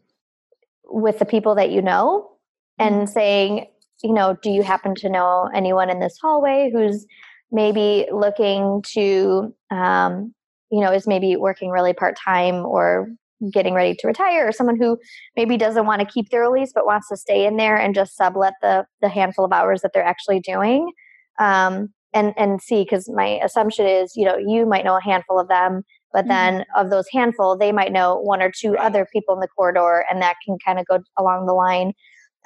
with 0.84 1.18
the 1.18 1.24
people 1.24 1.54
that 1.56 1.70
you 1.70 1.82
know 1.82 2.30
and 2.78 2.94
mm-hmm. 2.94 3.06
saying, 3.06 3.66
you 4.02 4.12
know, 4.12 4.36
do 4.42 4.50
you 4.50 4.62
happen 4.62 4.94
to 4.96 5.08
know 5.08 5.48
anyone 5.54 5.90
in 5.90 6.00
this 6.00 6.18
hallway 6.20 6.70
who's 6.72 7.06
maybe 7.50 8.06
looking 8.12 8.82
to, 8.94 9.54
um, 9.70 10.34
you 10.70 10.80
know, 10.80 10.92
is 10.92 11.06
maybe 11.06 11.36
working 11.36 11.70
really 11.70 11.92
part 11.92 12.16
time 12.22 12.66
or 12.66 13.08
getting 13.52 13.74
ready 13.74 13.94
to 13.94 14.06
retire, 14.06 14.48
or 14.48 14.52
someone 14.52 14.76
who 14.76 14.98
maybe 15.36 15.56
doesn't 15.56 15.86
want 15.86 16.00
to 16.00 16.06
keep 16.06 16.30
their 16.30 16.48
lease 16.48 16.72
but 16.74 16.86
wants 16.86 17.08
to 17.08 17.16
stay 17.16 17.46
in 17.46 17.56
there 17.56 17.76
and 17.76 17.94
just 17.94 18.16
sublet 18.16 18.54
the 18.62 18.86
the 19.02 19.08
handful 19.08 19.44
of 19.44 19.52
hours 19.52 19.82
that 19.82 19.92
they're 19.92 20.02
actually 20.02 20.40
doing. 20.40 20.90
Um, 21.38 21.90
and 22.14 22.32
and 22.36 22.62
see 22.62 22.82
because 22.82 23.08
my 23.10 23.38
assumption 23.44 23.86
is 23.86 24.12
you 24.16 24.24
know 24.24 24.36
you 24.38 24.64
might 24.64 24.84
know 24.84 24.96
a 24.96 25.02
handful 25.02 25.38
of 25.38 25.48
them 25.48 25.82
but 26.16 26.26
then 26.28 26.54
mm-hmm. 26.54 26.80
of 26.80 26.90
those 26.90 27.04
handful 27.12 27.56
they 27.56 27.70
might 27.70 27.92
know 27.92 28.16
one 28.16 28.42
or 28.42 28.50
two 28.50 28.74
other 28.78 29.06
people 29.12 29.34
in 29.34 29.40
the 29.40 29.48
corridor 29.48 30.04
and 30.10 30.22
that 30.22 30.36
can 30.44 30.56
kind 30.64 30.80
of 30.80 30.86
go 30.86 30.98
along 31.18 31.46
the 31.46 31.52
line 31.52 31.92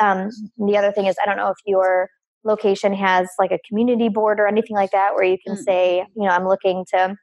um, 0.01 0.29
the 0.59 0.77
other 0.77 0.91
thing 0.91 1.07
is 1.07 1.17
i 1.23 1.27
don't 1.27 1.37
know 1.37 1.49
if 1.49 1.57
your 1.65 2.11
location 2.45 2.93
has 2.93 3.29
like 3.39 3.53
a 3.53 3.61
community 3.69 4.09
board 4.09 4.41
or 4.41 4.49
anything 4.49 4.75
like 4.75 4.91
that 4.91 5.15
where 5.15 5.25
you 5.25 5.39
can 5.47 5.55
mm-hmm. 5.55 5.63
say 5.63 6.05
you 6.17 6.25
know 6.27 6.31
i'm 6.31 6.49
looking 6.49 6.85
to 6.93 7.15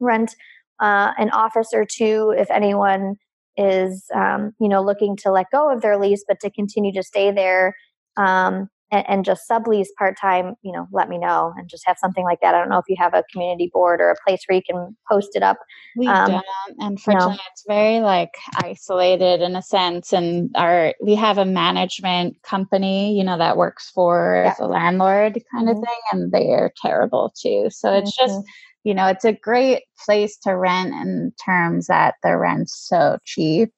rent 0.00 0.34
uh, 0.80 1.12
an 1.18 1.30
office 1.30 1.68
or 1.72 1.86
two 1.90 2.34
if 2.36 2.50
anyone 2.50 3.14
is 3.56 4.04
um, 4.14 4.52
you 4.60 4.68
know 4.68 4.82
looking 4.82 5.16
to 5.16 5.30
let 5.30 5.46
go 5.50 5.72
of 5.72 5.80
their 5.80 5.98
lease 5.98 6.24
but 6.28 6.38
to 6.40 6.50
continue 6.50 6.92
to 6.92 7.02
stay 7.02 7.30
there 7.30 7.74
um, 8.16 8.68
and, 8.90 9.04
and 9.08 9.24
just 9.24 9.42
sublease 9.50 9.88
part 9.98 10.16
time, 10.20 10.54
you 10.62 10.72
know, 10.72 10.86
let 10.92 11.08
me 11.08 11.18
know 11.18 11.52
and 11.56 11.68
just 11.68 11.84
have 11.86 11.96
something 11.98 12.24
like 12.24 12.40
that. 12.40 12.54
I 12.54 12.58
don't 12.58 12.68
know 12.68 12.78
if 12.78 12.84
you 12.88 12.96
have 12.98 13.14
a 13.14 13.24
community 13.32 13.70
board 13.72 14.00
or 14.00 14.10
a 14.10 14.16
place 14.26 14.42
where 14.46 14.56
you 14.56 14.62
can 14.62 14.96
post 15.10 15.30
it 15.34 15.42
up. 15.42 15.58
We 15.96 16.06
um, 16.06 16.30
don't. 16.30 16.44
Unfortunately, 16.78 17.36
no. 17.36 17.42
it's 17.52 17.64
very 17.66 18.00
like 18.00 18.34
isolated 18.56 19.40
in 19.40 19.56
a 19.56 19.62
sense. 19.62 20.12
And 20.12 20.50
our 20.54 20.94
we 21.02 21.14
have 21.14 21.38
a 21.38 21.44
management 21.44 22.42
company, 22.42 23.16
you 23.16 23.24
know, 23.24 23.38
that 23.38 23.56
works 23.56 23.90
for 23.90 24.42
yeah. 24.46 24.54
the 24.58 24.66
landlord 24.66 25.42
kind 25.52 25.68
mm-hmm. 25.68 25.78
of 25.78 25.84
thing, 25.84 26.00
and 26.12 26.32
they 26.32 26.50
are 26.50 26.72
terrible 26.80 27.32
too. 27.40 27.68
So 27.70 27.92
it's 27.92 28.16
mm-hmm. 28.18 28.26
just 28.26 28.42
you 28.84 28.92
know, 28.92 29.06
it's 29.06 29.24
a 29.24 29.32
great 29.32 29.84
place 30.04 30.36
to 30.36 30.54
rent 30.54 30.92
in 30.92 31.32
terms 31.42 31.86
that 31.86 32.16
the 32.22 32.36
rent's 32.36 32.86
so 32.86 33.18
cheap. 33.24 33.70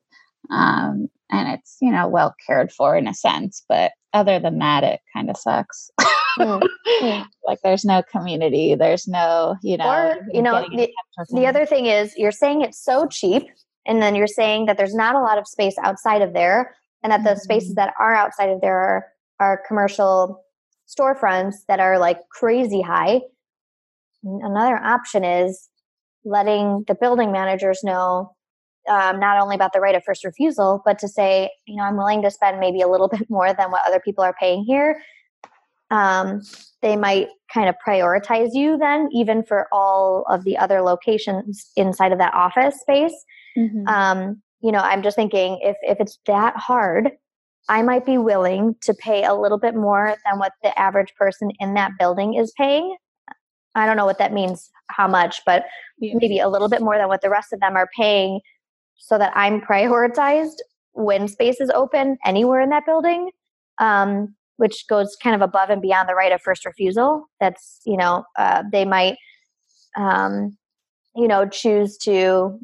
Um, 0.50 1.08
and 1.30 1.48
it's, 1.48 1.76
you 1.80 1.90
know, 1.90 2.08
well 2.08 2.34
cared 2.46 2.72
for 2.72 2.96
in 2.96 3.08
a 3.08 3.14
sense, 3.14 3.64
but 3.68 3.92
other 4.16 4.38
than 4.40 4.58
that, 4.58 4.82
it 4.82 5.00
kind 5.12 5.30
of 5.30 5.36
sucks. 5.36 5.90
mm, 6.38 6.66
Like 7.46 7.60
there's 7.62 7.84
no 7.84 8.02
community, 8.10 8.74
there's 8.74 9.06
no, 9.06 9.56
you 9.62 9.76
know, 9.76 9.88
or 9.88 10.16
you 10.32 10.42
know, 10.42 10.66
the, 10.70 10.90
the 11.30 11.46
other 11.46 11.66
thing 11.66 11.86
is 11.86 12.14
you're 12.16 12.32
saying 12.32 12.62
it's 12.62 12.82
so 12.82 13.06
cheap, 13.06 13.44
and 13.86 14.02
then 14.02 14.14
you're 14.14 14.26
saying 14.26 14.66
that 14.66 14.76
there's 14.76 14.94
not 14.94 15.14
a 15.14 15.20
lot 15.20 15.38
of 15.38 15.46
space 15.46 15.76
outside 15.82 16.22
of 16.22 16.32
there, 16.32 16.74
and 17.02 17.12
that 17.12 17.22
the 17.22 17.30
mm-hmm. 17.30 17.38
spaces 17.38 17.74
that 17.74 17.94
are 18.00 18.14
outside 18.14 18.48
of 18.48 18.60
there 18.60 18.78
are 18.78 19.06
are 19.38 19.62
commercial 19.68 20.42
storefronts 20.88 21.56
that 21.68 21.78
are 21.78 21.98
like 21.98 22.18
crazy 22.30 22.80
high. 22.80 23.20
Another 24.24 24.76
option 24.76 25.24
is 25.24 25.68
letting 26.24 26.84
the 26.88 26.94
building 26.94 27.30
managers 27.30 27.80
know 27.84 28.35
um, 28.88 29.18
not 29.18 29.40
only 29.40 29.54
about 29.54 29.72
the 29.72 29.80
right 29.80 29.94
of 29.94 30.04
first 30.04 30.24
refusal, 30.24 30.82
but 30.84 30.98
to 31.00 31.08
say, 31.08 31.50
you 31.66 31.76
know, 31.76 31.84
I'm 31.84 31.96
willing 31.96 32.22
to 32.22 32.30
spend 32.30 32.60
maybe 32.60 32.80
a 32.80 32.88
little 32.88 33.08
bit 33.16 33.28
more 33.28 33.52
than 33.52 33.70
what 33.70 33.82
other 33.86 34.00
people 34.00 34.24
are 34.24 34.34
paying 34.38 34.64
here. 34.64 35.00
Um, 35.90 36.42
they 36.82 36.96
might 36.96 37.28
kind 37.52 37.68
of 37.68 37.76
prioritize 37.86 38.50
you 38.52 38.76
then, 38.76 39.08
even 39.12 39.44
for 39.44 39.68
all 39.72 40.24
of 40.28 40.44
the 40.44 40.56
other 40.58 40.82
locations 40.82 41.70
inside 41.76 42.12
of 42.12 42.18
that 42.18 42.34
office 42.34 42.80
space. 42.80 43.14
Mm-hmm. 43.56 43.86
Um, 43.86 44.42
you 44.60 44.72
know, 44.72 44.80
I'm 44.80 45.02
just 45.02 45.16
thinking 45.16 45.60
if 45.62 45.76
if 45.82 45.98
it's 46.00 46.18
that 46.26 46.56
hard, 46.56 47.10
I 47.68 47.82
might 47.82 48.04
be 48.04 48.18
willing 48.18 48.74
to 48.82 48.94
pay 48.94 49.24
a 49.24 49.34
little 49.34 49.58
bit 49.58 49.74
more 49.74 50.16
than 50.24 50.38
what 50.38 50.52
the 50.62 50.76
average 50.78 51.14
person 51.16 51.50
in 51.60 51.74
that 51.74 51.92
building 51.98 52.34
is 52.34 52.52
paying. 52.56 52.96
I 53.74 53.86
don't 53.86 53.96
know 53.96 54.06
what 54.06 54.18
that 54.18 54.32
means, 54.32 54.70
how 54.88 55.06
much, 55.06 55.42
but 55.44 55.64
yeah. 55.98 56.14
maybe 56.16 56.38
a 56.38 56.48
little 56.48 56.68
bit 56.68 56.80
more 56.80 56.96
than 56.96 57.08
what 57.08 57.20
the 57.20 57.30
rest 57.30 57.52
of 57.52 57.60
them 57.60 57.76
are 57.76 57.88
paying 57.96 58.40
so 58.98 59.18
that 59.18 59.32
I'm 59.34 59.60
prioritized 59.60 60.56
when 60.92 61.28
space 61.28 61.60
is 61.60 61.70
open 61.70 62.16
anywhere 62.24 62.60
in 62.60 62.70
that 62.70 62.86
building, 62.86 63.30
um, 63.78 64.34
which 64.56 64.86
goes 64.88 65.16
kind 65.22 65.36
of 65.36 65.42
above 65.42 65.70
and 65.70 65.82
beyond 65.82 66.08
the 66.08 66.14
right 66.14 66.32
of 66.32 66.40
first 66.40 66.64
refusal. 66.64 67.26
That's, 67.40 67.80
you 67.84 67.96
know, 67.96 68.24
uh, 68.38 68.64
they 68.72 68.84
might, 68.84 69.16
um, 69.96 70.56
you 71.14 71.28
know, 71.28 71.46
choose 71.46 71.98
to 71.98 72.58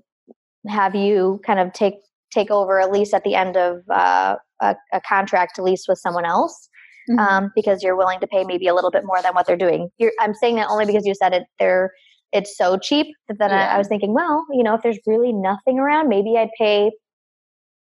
have 0.68 0.94
you 0.94 1.40
kind 1.44 1.60
of 1.60 1.72
take 1.72 1.94
take 2.32 2.50
over 2.50 2.78
a 2.78 2.90
lease 2.90 3.12
at 3.12 3.24
the 3.24 3.34
end 3.34 3.56
of 3.56 3.82
uh, 3.90 4.36
a, 4.60 4.74
a, 4.94 5.00
contract 5.02 5.58
lease 5.58 5.84
with 5.86 5.98
someone 5.98 6.24
else. 6.24 6.68
Mm-hmm. 7.10 7.18
Um, 7.18 7.52
because 7.56 7.82
you're 7.82 7.96
willing 7.96 8.20
to 8.20 8.28
pay 8.28 8.44
maybe 8.44 8.68
a 8.68 8.74
little 8.74 8.92
bit 8.92 9.02
more 9.04 9.20
than 9.20 9.34
what 9.34 9.44
they're 9.44 9.56
doing. 9.56 9.88
You're, 9.98 10.12
I'm 10.20 10.34
saying 10.34 10.54
that 10.54 10.68
only 10.68 10.86
because 10.86 11.04
you 11.04 11.16
said 11.16 11.32
it. 11.32 11.42
They're 11.58 11.90
it's 12.32 12.56
so 12.56 12.78
cheap 12.78 13.08
that 13.28 13.38
then 13.38 13.50
yeah. 13.50 13.68
I, 13.70 13.74
I, 13.74 13.78
was 13.78 13.88
thinking, 13.88 14.14
well, 14.14 14.44
you 14.50 14.62
know, 14.62 14.74
if 14.74 14.82
there's 14.82 14.98
really 15.06 15.32
nothing 15.32 15.78
around, 15.78 16.08
maybe 16.08 16.36
I'd 16.36 16.50
pay 16.58 16.90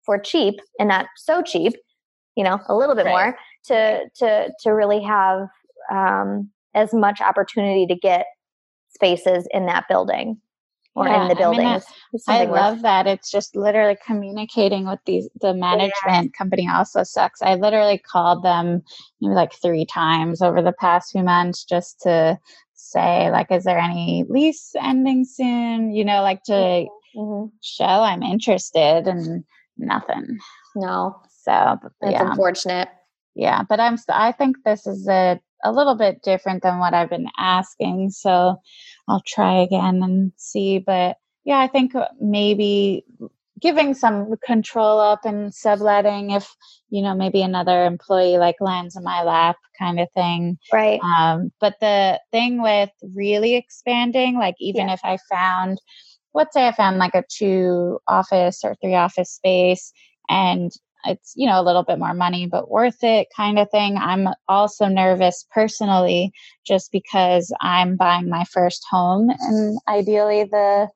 for 0.05 0.17
cheap 0.17 0.55
and 0.79 0.88
not 0.88 1.07
so 1.17 1.41
cheap, 1.41 1.73
you 2.36 2.43
know, 2.43 2.60
a 2.67 2.75
little 2.75 2.95
bit 2.95 3.05
right. 3.05 3.12
more 3.12 3.38
to 3.65 4.01
to 4.15 4.49
to 4.63 4.69
really 4.71 5.03
have 5.03 5.47
um, 5.91 6.49
as 6.73 6.93
much 6.93 7.21
opportunity 7.21 7.86
to 7.88 7.95
get 7.95 8.25
spaces 8.89 9.47
in 9.51 9.65
that 9.65 9.86
building. 9.89 10.39
or 10.95 11.07
yeah, 11.07 11.23
in 11.23 11.27
the 11.27 11.36
buildings. 11.36 11.83
I, 12.27 12.39
mean, 12.39 12.49
I 12.49 12.51
love 12.51 12.81
that. 12.81 13.05
It's 13.05 13.29
just 13.29 13.55
literally 13.55 13.97
communicating 14.03 14.88
with 14.88 14.99
these 15.05 15.29
the 15.41 15.53
management 15.53 15.91
yeah. 16.05 16.38
company 16.38 16.67
also 16.67 17.03
sucks. 17.03 17.41
I 17.41 17.55
literally 17.55 17.99
called 17.99 18.43
them 18.43 18.81
maybe 19.21 19.36
like 19.36 19.53
three 19.53 19.86
times 19.86 20.41
over 20.41 20.62
the 20.62 20.71
past 20.71 21.12
few 21.12 21.23
months 21.23 21.65
just 21.65 22.01
to 22.01 22.39
say 22.91 23.30
like 23.32 23.52
is 23.52 23.63
there 23.63 23.78
any 23.78 24.26
lease 24.30 24.71
ending 24.82 25.26
soon 25.26 25.91
you 25.91 26.06
know 26.06 26.21
like 26.21 26.43
to 26.43 26.54
mm-hmm. 26.54 27.19
mm-hmm. 27.19 27.47
show 27.62 27.84
i'm 27.86 28.23
interested 28.23 29.08
and 29.08 29.43
nothing 29.78 30.38
no 30.76 31.15
so 31.43 31.78
but, 31.82 31.91
that's 32.02 32.13
yeah. 32.13 32.30
unfortunate 32.30 32.89
yeah 33.36 33.63
but 33.67 33.80
i'm 33.80 33.97
i 34.10 34.32
think 34.32 34.58
this 34.65 34.88
is 34.88 35.08
a, 35.08 35.39
a 35.63 35.71
little 35.71 35.95
bit 35.95 36.21
different 36.23 36.63
than 36.63 36.80
what 36.80 36.93
i've 36.93 37.10
been 37.10 37.30
asking 37.38 38.10
so 38.10 38.56
i'll 39.08 39.23
try 39.26 39.54
again 39.56 40.02
and 40.02 40.32
see 40.38 40.80
but 40.80 41.17
yeah 41.45 41.60
i 41.60 41.67
think 41.67 41.93
maybe 42.19 43.06
giving 43.60 43.93
some 43.93 44.36
control 44.46 45.00
up 45.00 45.26
and 45.26 45.54
subletting 45.54 46.32
if 46.32 46.48
you 46.89 47.02
know 47.02 47.15
maybe 47.15 47.41
another 47.41 47.86
employee 47.86 48.38
like 48.38 48.56
lands 48.60 48.96
in 48.96 49.04
my 49.04 49.24
lap 49.24 49.58
kind 49.78 50.00
of 50.00 50.08
thing 50.13 50.58
right 50.72 51.00
um, 51.02 51.52
but 51.60 51.76
the 51.82 52.20
thing 52.32 52.62
with 52.62 52.89
really 53.15 53.56
expanding 53.56 54.38
like 54.38 54.56
even 54.60 54.88
yeah. 54.88 54.93
if 54.93 55.00
i 55.04 55.17
found 55.30 55.80
let's 56.34 56.54
say 56.54 56.67
i 56.67 56.72
found 56.72 56.98
like 56.98 57.15
a 57.15 57.24
two 57.30 58.00
office 58.08 58.62
or 58.63 58.76
three 58.76 58.96
office 58.96 59.32
space 59.32 59.91
and 60.30 60.72
it's 61.06 61.34
you 61.36 61.48
know 61.48 61.62
a 61.62 61.63
little 61.63 61.84
bit 61.84 62.00
more 62.00 62.13
money 62.13 62.48
but 62.48 62.70
worth 62.70 63.04
it 63.04 63.28
kind 63.36 63.60
of 63.60 63.70
thing 63.70 63.98
i'm 63.98 64.28
also 64.48 64.88
nervous 64.88 65.46
personally 65.52 66.32
just 66.65 66.91
because 66.91 67.54
i'm 67.62 67.96
buying 67.96 68.30
my 68.30 68.43
first 68.46 68.84
home 68.89 69.30
and 69.30 69.80
ideally 69.88 70.43
the 70.43 70.88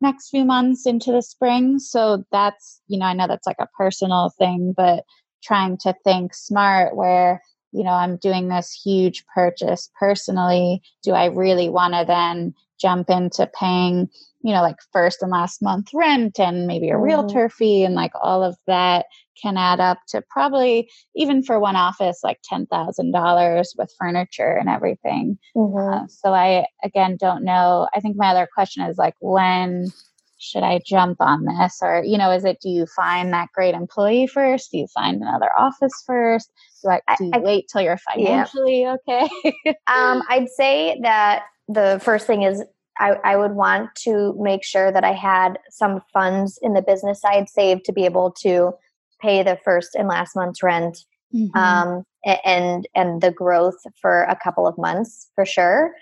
next 0.00 0.30
few 0.30 0.44
months 0.44 0.86
into 0.86 1.12
the 1.12 1.22
spring. 1.22 1.78
So 1.78 2.24
that's, 2.30 2.80
you 2.88 2.98
know, 2.98 3.06
I 3.06 3.14
know 3.14 3.26
that's 3.26 3.46
like 3.46 3.60
a 3.60 3.68
personal 3.76 4.30
thing, 4.38 4.74
but 4.76 5.04
trying 5.42 5.78
to 5.78 5.94
think 6.04 6.34
smart 6.34 6.96
where, 6.96 7.42
you 7.72 7.84
know, 7.84 7.90
I'm 7.90 8.16
doing 8.16 8.48
this 8.48 8.72
huge 8.72 9.24
purchase 9.34 9.90
personally. 9.98 10.82
Do 11.02 11.12
I 11.12 11.26
really 11.26 11.68
want 11.68 11.94
to 11.94 12.04
then 12.06 12.54
jump 12.80 13.10
into 13.10 13.50
paying, 13.58 14.08
you 14.42 14.54
know, 14.54 14.62
like 14.62 14.76
first 14.92 15.22
and 15.22 15.30
last 15.30 15.60
month 15.62 15.88
rent 15.92 16.38
and 16.38 16.66
maybe 16.66 16.88
a 16.88 16.94
mm-hmm. 16.94 17.02
realtor 17.02 17.48
fee 17.48 17.84
and 17.84 17.94
like 17.94 18.12
all 18.22 18.42
of 18.42 18.56
that 18.66 19.06
can 19.40 19.56
add 19.56 19.80
up 19.80 19.98
to 20.08 20.22
probably 20.30 20.90
even 21.14 21.42
for 21.42 21.58
one 21.58 21.76
office 21.76 22.20
like 22.22 22.40
$10,000 22.50 23.66
with 23.76 23.94
furniture 23.98 24.56
and 24.56 24.68
everything. 24.68 25.38
Mm-hmm. 25.56 25.94
Uh, 25.94 26.06
so 26.08 26.34
I 26.34 26.66
again 26.82 27.16
don't 27.18 27.44
know. 27.44 27.88
I 27.94 28.00
think 28.00 28.16
my 28.16 28.28
other 28.28 28.48
question 28.52 28.84
is 28.84 28.98
like 28.98 29.14
when 29.20 29.92
should 30.40 30.62
I 30.62 30.80
jump 30.86 31.20
on 31.20 31.44
this 31.44 31.78
or 31.82 32.02
you 32.04 32.16
know 32.16 32.30
is 32.30 32.44
it 32.44 32.58
do 32.60 32.68
you 32.68 32.86
find 32.86 33.32
that 33.32 33.48
great 33.52 33.74
employee 33.74 34.26
first? 34.26 34.70
Do 34.70 34.78
you 34.78 34.86
find 34.94 35.20
another 35.20 35.50
office 35.58 36.02
first? 36.06 36.50
Do, 36.82 36.90
I, 36.90 37.00
do 37.16 37.24
you 37.24 37.30
I, 37.34 37.38
wait 37.38 37.66
till 37.70 37.82
you're 37.82 37.98
financially 37.98 38.82
yeah. 38.82 38.96
okay? 39.08 39.28
um, 39.86 40.22
I'd 40.28 40.48
say 40.48 40.98
that 41.02 41.44
the 41.68 42.00
first 42.02 42.26
thing 42.26 42.42
is 42.42 42.62
I, 42.98 43.16
I, 43.24 43.36
would 43.36 43.52
want 43.52 43.94
to 44.04 44.34
make 44.38 44.64
sure 44.64 44.90
that 44.90 45.04
I 45.04 45.12
had 45.12 45.58
some 45.70 46.00
funds 46.12 46.58
in 46.62 46.72
the 46.72 46.82
business 46.82 47.20
side 47.20 47.48
saved 47.48 47.84
to 47.84 47.92
be 47.92 48.04
able 48.04 48.32
to 48.42 48.72
pay 49.20 49.42
the 49.42 49.58
first 49.64 49.94
and 49.94 50.08
last 50.08 50.36
month's 50.36 50.62
rent 50.62 50.98
mm-hmm. 51.34 51.56
um, 51.56 52.04
and 52.44 52.88
and 52.94 53.20
the 53.20 53.30
growth 53.30 53.78
for 54.00 54.22
a 54.24 54.36
couple 54.36 54.66
of 54.66 54.78
months 54.78 55.30
for 55.34 55.44
sure. 55.44 55.92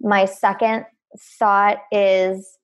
My 0.00 0.24
second 0.24 0.86
thought 1.38 1.78
is 1.92 2.58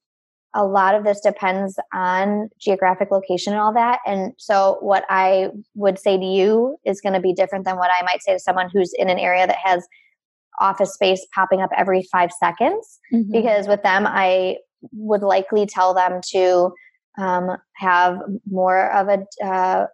a 0.55 0.66
lot 0.66 0.94
of 0.94 1.05
this 1.05 1.20
depends 1.20 1.79
on 1.94 2.49
geographic 2.59 3.11
location 3.11 3.53
and 3.53 3.62
all 3.62 3.73
that. 3.73 4.01
And 4.05 4.33
so, 4.37 4.79
what 4.81 5.05
I 5.09 5.51
would 5.75 5.99
say 5.99 6.18
to 6.18 6.25
you 6.25 6.77
is 6.85 7.01
going 7.01 7.12
to 7.12 7.20
be 7.20 7.33
different 7.33 7.64
than 7.64 7.77
what 7.77 7.90
I 7.90 8.05
might 8.05 8.23
say 8.23 8.33
to 8.33 8.38
someone 8.38 8.68
who's 8.73 8.92
in 8.94 9.09
an 9.09 9.18
area 9.18 9.46
that 9.46 9.59
has 9.62 9.87
office 10.61 10.92
space 10.92 11.27
popping 11.35 11.62
up 11.62 11.70
every 11.77 12.03
five 12.11 12.31
seconds. 12.33 13.01
Mm-hmm. 13.12 13.33
Because 13.33 13.68
with 13.68 13.83
them, 13.83 14.07
I 14.07 14.57
would 14.92 15.23
likely 15.23 15.66
tell 15.66 15.94
them 15.94 16.20
to 16.31 16.73
um, 17.18 17.57
have 17.75 18.18
more 18.51 18.90
of 18.92 19.09
a 19.09 19.44
uh, 19.44 19.87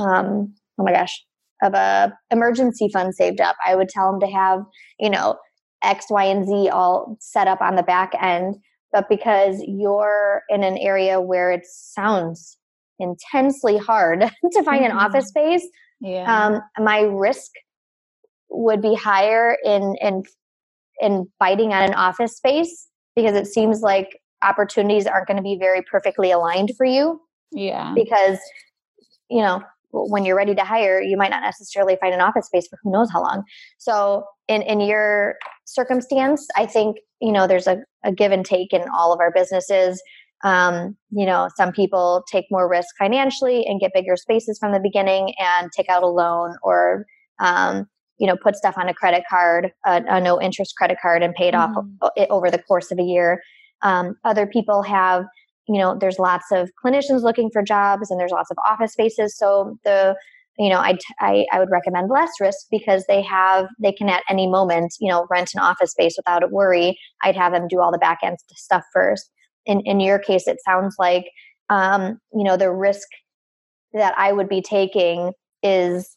um, 0.00 0.54
oh 0.78 0.84
my 0.84 0.92
gosh 0.92 1.22
of 1.62 1.74
a 1.74 2.12
emergency 2.30 2.88
fund 2.92 3.14
saved 3.14 3.40
up 3.40 3.56
i 3.66 3.74
would 3.74 3.88
tell 3.88 4.10
them 4.10 4.20
to 4.20 4.26
have 4.26 4.60
you 4.98 5.10
know 5.10 5.36
x 5.82 6.06
y 6.10 6.24
and 6.24 6.46
z 6.46 6.68
all 6.68 7.16
set 7.20 7.48
up 7.48 7.60
on 7.60 7.76
the 7.76 7.82
back 7.82 8.12
end 8.20 8.56
but 8.92 9.08
because 9.08 9.62
you're 9.66 10.42
in 10.48 10.64
an 10.64 10.76
area 10.78 11.20
where 11.20 11.50
it 11.50 11.66
sounds 11.66 12.56
intensely 12.98 13.76
hard 13.76 14.20
to 14.52 14.62
find 14.62 14.82
mm-hmm. 14.82 14.92
an 14.92 14.92
office 14.92 15.28
space 15.28 15.66
yeah. 16.00 16.46
um, 16.46 16.60
my 16.82 17.00
risk 17.00 17.50
would 18.48 18.82
be 18.82 18.94
higher 18.94 19.56
in 19.64 19.94
in 20.00 20.22
in 21.00 21.26
biting 21.38 21.72
on 21.72 21.82
an 21.82 21.94
office 21.94 22.36
space 22.36 22.88
because 23.16 23.34
it 23.34 23.46
seems 23.46 23.80
like 23.80 24.19
opportunities 24.42 25.06
aren't 25.06 25.26
going 25.26 25.36
to 25.36 25.42
be 25.42 25.56
very 25.58 25.82
perfectly 25.82 26.30
aligned 26.30 26.70
for 26.76 26.86
you. 26.86 27.20
Yeah. 27.52 27.92
Because, 27.94 28.38
you 29.28 29.42
know, 29.42 29.62
when 29.92 30.24
you're 30.24 30.36
ready 30.36 30.54
to 30.54 30.64
hire, 30.64 31.00
you 31.00 31.16
might 31.16 31.30
not 31.30 31.42
necessarily 31.42 31.96
find 32.00 32.14
an 32.14 32.20
office 32.20 32.46
space 32.46 32.68
for 32.68 32.78
who 32.82 32.92
knows 32.92 33.10
how 33.10 33.22
long. 33.22 33.42
So, 33.78 34.24
in, 34.48 34.62
in 34.62 34.80
your 34.80 35.36
circumstance, 35.64 36.46
I 36.56 36.66
think, 36.66 36.98
you 37.20 37.32
know, 37.32 37.46
there's 37.46 37.66
a, 37.66 37.78
a 38.04 38.12
give 38.12 38.32
and 38.32 38.44
take 38.44 38.72
in 38.72 38.84
all 38.96 39.12
of 39.12 39.20
our 39.20 39.32
businesses. 39.32 40.02
Um, 40.42 40.96
you 41.10 41.26
know, 41.26 41.48
some 41.56 41.72
people 41.72 42.24
take 42.30 42.46
more 42.50 42.68
risk 42.68 42.88
financially 42.98 43.64
and 43.66 43.80
get 43.80 43.92
bigger 43.92 44.16
spaces 44.16 44.58
from 44.58 44.72
the 44.72 44.80
beginning 44.80 45.34
and 45.38 45.70
take 45.76 45.88
out 45.88 46.02
a 46.02 46.08
loan 46.08 46.56
or, 46.62 47.04
um, 47.40 47.86
you 48.18 48.26
know, 48.26 48.36
put 48.36 48.56
stuff 48.56 48.78
on 48.78 48.88
a 48.88 48.94
credit 48.94 49.24
card, 49.28 49.70
a, 49.86 50.02
a 50.08 50.20
no 50.20 50.40
interest 50.40 50.74
credit 50.76 50.98
card, 51.00 51.22
and 51.22 51.34
pay 51.34 51.48
it 51.48 51.54
mm-hmm. 51.54 51.76
off 52.02 52.12
over 52.30 52.50
the 52.50 52.62
course 52.62 52.90
of 52.90 52.98
a 52.98 53.02
year. 53.02 53.40
Um, 53.82 54.16
other 54.24 54.46
people 54.46 54.82
have, 54.82 55.24
you 55.68 55.78
know, 55.78 55.96
there's 55.98 56.18
lots 56.18 56.46
of 56.52 56.70
clinicians 56.84 57.22
looking 57.22 57.50
for 57.50 57.62
jobs 57.62 58.10
and 58.10 58.18
there's 58.18 58.32
lots 58.32 58.50
of 58.50 58.58
office 58.66 58.92
spaces. 58.92 59.36
So 59.36 59.78
the, 59.84 60.16
you 60.58 60.68
know, 60.68 60.78
I, 60.78 60.98
I, 61.20 61.46
I 61.52 61.58
would 61.58 61.70
recommend 61.70 62.10
less 62.10 62.30
risk 62.40 62.66
because 62.70 63.04
they 63.06 63.22
have, 63.22 63.68
they 63.80 63.92
can 63.92 64.08
at 64.08 64.22
any 64.28 64.46
moment, 64.46 64.94
you 65.00 65.08
know, 65.08 65.26
rent 65.30 65.50
an 65.54 65.60
office 65.60 65.92
space 65.92 66.14
without 66.16 66.42
a 66.42 66.48
worry. 66.48 66.98
I'd 67.22 67.36
have 67.36 67.52
them 67.52 67.68
do 67.68 67.80
all 67.80 67.92
the 67.92 67.98
back 67.98 68.18
end 68.22 68.38
stuff 68.54 68.84
first. 68.92 69.30
In, 69.66 69.80
in 69.80 70.00
your 70.00 70.18
case, 70.18 70.46
it 70.46 70.58
sounds 70.64 70.96
like, 70.98 71.30
um, 71.68 72.18
you 72.34 72.44
know, 72.44 72.56
the 72.56 72.70
risk 72.70 73.08
that 73.92 74.14
I 74.18 74.32
would 74.32 74.48
be 74.48 74.62
taking 74.62 75.32
is 75.62 76.16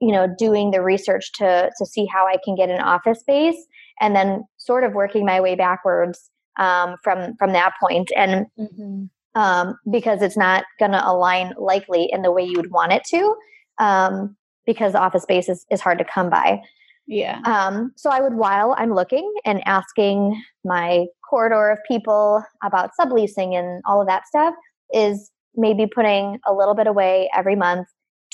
you 0.00 0.12
know 0.12 0.26
doing 0.38 0.70
the 0.70 0.82
research 0.82 1.32
to 1.34 1.70
to 1.78 1.86
see 1.86 2.06
how 2.06 2.26
i 2.26 2.36
can 2.44 2.54
get 2.54 2.70
an 2.70 2.80
office 2.80 3.20
space 3.20 3.66
and 4.00 4.16
then 4.16 4.42
sort 4.56 4.82
of 4.82 4.94
working 4.94 5.24
my 5.24 5.40
way 5.40 5.54
backwards 5.54 6.30
um, 6.60 6.96
from 7.02 7.34
from 7.36 7.52
that 7.52 7.72
point, 7.80 8.10
and 8.16 8.46
mm-hmm. 8.56 9.04
um, 9.40 9.74
because 9.90 10.22
it's 10.22 10.36
not 10.36 10.64
going 10.78 10.92
to 10.92 11.04
align 11.04 11.54
likely 11.58 12.08
in 12.12 12.22
the 12.22 12.30
way 12.30 12.44
you 12.44 12.56
would 12.56 12.70
want 12.70 12.92
it 12.92 13.02
to, 13.04 13.34
um, 13.78 14.36
because 14.66 14.94
office 14.94 15.24
space 15.24 15.48
is, 15.48 15.66
is 15.70 15.80
hard 15.80 15.98
to 15.98 16.04
come 16.04 16.30
by. 16.30 16.60
Yeah. 17.08 17.40
Um, 17.44 17.92
so 17.96 18.10
I 18.10 18.20
would, 18.20 18.34
while 18.34 18.76
I'm 18.78 18.94
looking 18.94 19.34
and 19.44 19.66
asking 19.66 20.40
my 20.64 21.06
corridor 21.28 21.70
of 21.70 21.78
people 21.88 22.44
about 22.62 22.90
subleasing 23.00 23.58
and 23.58 23.82
all 23.88 24.00
of 24.00 24.06
that 24.06 24.28
stuff, 24.28 24.54
is 24.94 25.30
maybe 25.56 25.86
putting 25.86 26.38
a 26.46 26.52
little 26.52 26.74
bit 26.74 26.86
away 26.86 27.28
every 27.34 27.56
month 27.56 27.88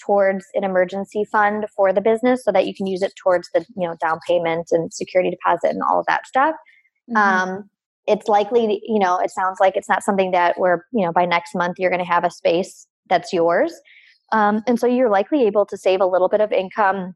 towards 0.04 0.44
an 0.54 0.64
emergency 0.64 1.24
fund 1.24 1.64
for 1.74 1.92
the 1.92 2.02
business 2.02 2.44
so 2.44 2.52
that 2.52 2.66
you 2.66 2.74
can 2.74 2.86
use 2.86 3.00
it 3.00 3.14
towards 3.16 3.48
the 3.54 3.60
you 3.76 3.88
know 3.88 3.96
down 3.98 4.18
payment 4.26 4.68
and 4.70 4.92
security 4.92 5.30
deposit 5.30 5.70
and 5.70 5.80
all 5.82 5.98
of 5.98 6.04
that 6.06 6.26
stuff 6.26 6.54
mm-hmm. 7.10 7.16
um, 7.16 7.70
it's 8.06 8.28
likely, 8.28 8.80
you 8.86 8.98
know, 8.98 9.18
it 9.18 9.30
sounds 9.30 9.58
like 9.60 9.76
it's 9.76 9.88
not 9.88 10.02
something 10.02 10.30
that 10.30 10.58
where, 10.58 10.86
you 10.92 11.04
know, 11.04 11.12
by 11.12 11.24
next 11.24 11.54
month 11.54 11.76
you're 11.78 11.90
going 11.90 12.04
to 12.04 12.10
have 12.10 12.24
a 12.24 12.30
space 12.30 12.86
that's 13.08 13.32
yours. 13.32 13.72
Um, 14.32 14.62
and 14.66 14.78
so 14.78 14.86
you're 14.86 15.10
likely 15.10 15.44
able 15.46 15.66
to 15.66 15.76
save 15.76 16.00
a 16.00 16.06
little 16.06 16.28
bit 16.28 16.40
of 16.40 16.52
income 16.52 17.14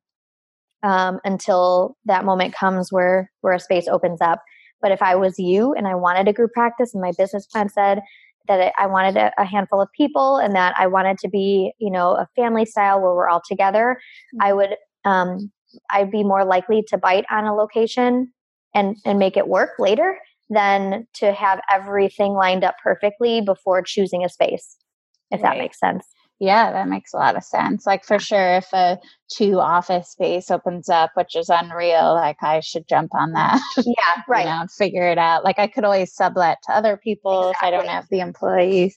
um, 0.83 1.21
until 1.25 1.97
that 2.07 2.25
moment 2.25 2.55
comes 2.55 2.91
where 2.91 3.31
where 3.41 3.53
a 3.53 3.61
space 3.61 3.89
opens 3.89 4.21
up. 4.21 4.41
But 4.81 4.93
if 4.93 5.03
I 5.03 5.15
was 5.15 5.39
you 5.39 5.75
and 5.75 5.87
I 5.87 5.95
wanted 5.95 6.27
a 6.29 6.33
group 6.33 6.53
practice 6.53 6.95
and 6.95 7.03
my 7.03 7.13
business 7.17 7.47
plan 7.47 7.69
said 7.69 8.01
that 8.49 8.73
I 8.79 8.87
wanted 8.87 9.17
a, 9.17 9.33
a 9.39 9.45
handful 9.45 9.81
of 9.81 9.89
people 9.97 10.39
and 10.39 10.55
that 10.55 10.75
I 10.79 10.87
wanted 10.87 11.19
to 11.19 11.29
be, 11.29 11.73
you 11.79 11.91
know, 11.91 12.13
a 12.13 12.27
family 12.35 12.65
style 12.65 13.01
where 13.01 13.15
we're 13.15 13.29
all 13.29 13.43
together, 13.47 14.01
mm-hmm. 14.35 14.43
I 14.43 14.53
would 14.53 14.77
um, 15.05 15.53
I'd 15.91 16.11
be 16.11 16.25
more 16.25 16.45
likely 16.45 16.83
to 16.89 16.99
bite 16.99 17.27
on 17.31 17.45
a 17.45 17.55
location 17.55 18.33
and 18.75 18.97
and 19.05 19.19
make 19.19 19.37
it 19.37 19.49
work 19.49 19.71
later 19.79 20.17
than 20.51 21.07
to 21.15 21.33
have 21.33 21.61
everything 21.71 22.35
lined 22.35 22.65
up 22.65 22.75
perfectly 22.83 23.41
before 23.41 23.83
choosing 23.83 24.25
a 24.25 24.29
space, 24.29 24.77
if 25.31 25.41
right. 25.43 25.55
that 25.55 25.59
makes 25.59 25.79
sense. 25.79 26.05
Yeah, 26.41 26.73
that 26.73 26.89
makes 26.89 27.13
a 27.13 27.19
lot 27.19 27.37
of 27.37 27.45
sense. 27.45 27.87
Like 27.87 28.03
for 28.03 28.19
sure, 28.19 28.57
if 28.57 28.73
a 28.73 28.99
two 29.31 29.61
office 29.61 30.11
space 30.11 30.51
opens 30.51 30.89
up, 30.89 31.11
which 31.15 31.37
is 31.37 31.51
unreal, 31.51 32.15
like 32.15 32.39
I 32.43 32.61
should 32.61 32.89
jump 32.89 33.15
on 33.15 33.33
that. 33.33 33.61
Yeah, 33.77 34.23
right. 34.27 34.47
you 34.47 34.51
know, 34.51 34.67
figure 34.77 35.07
it 35.11 35.19
out. 35.19 35.45
Like 35.45 35.59
I 35.59 35.67
could 35.67 35.85
always 35.85 36.15
sublet 36.15 36.59
to 36.65 36.73
other 36.73 36.97
people 36.97 37.51
exactly. 37.51 37.69
if 37.69 37.75
I 37.75 37.77
don't 37.77 37.91
have 37.91 38.07
the 38.11 38.21
employees. 38.21 38.97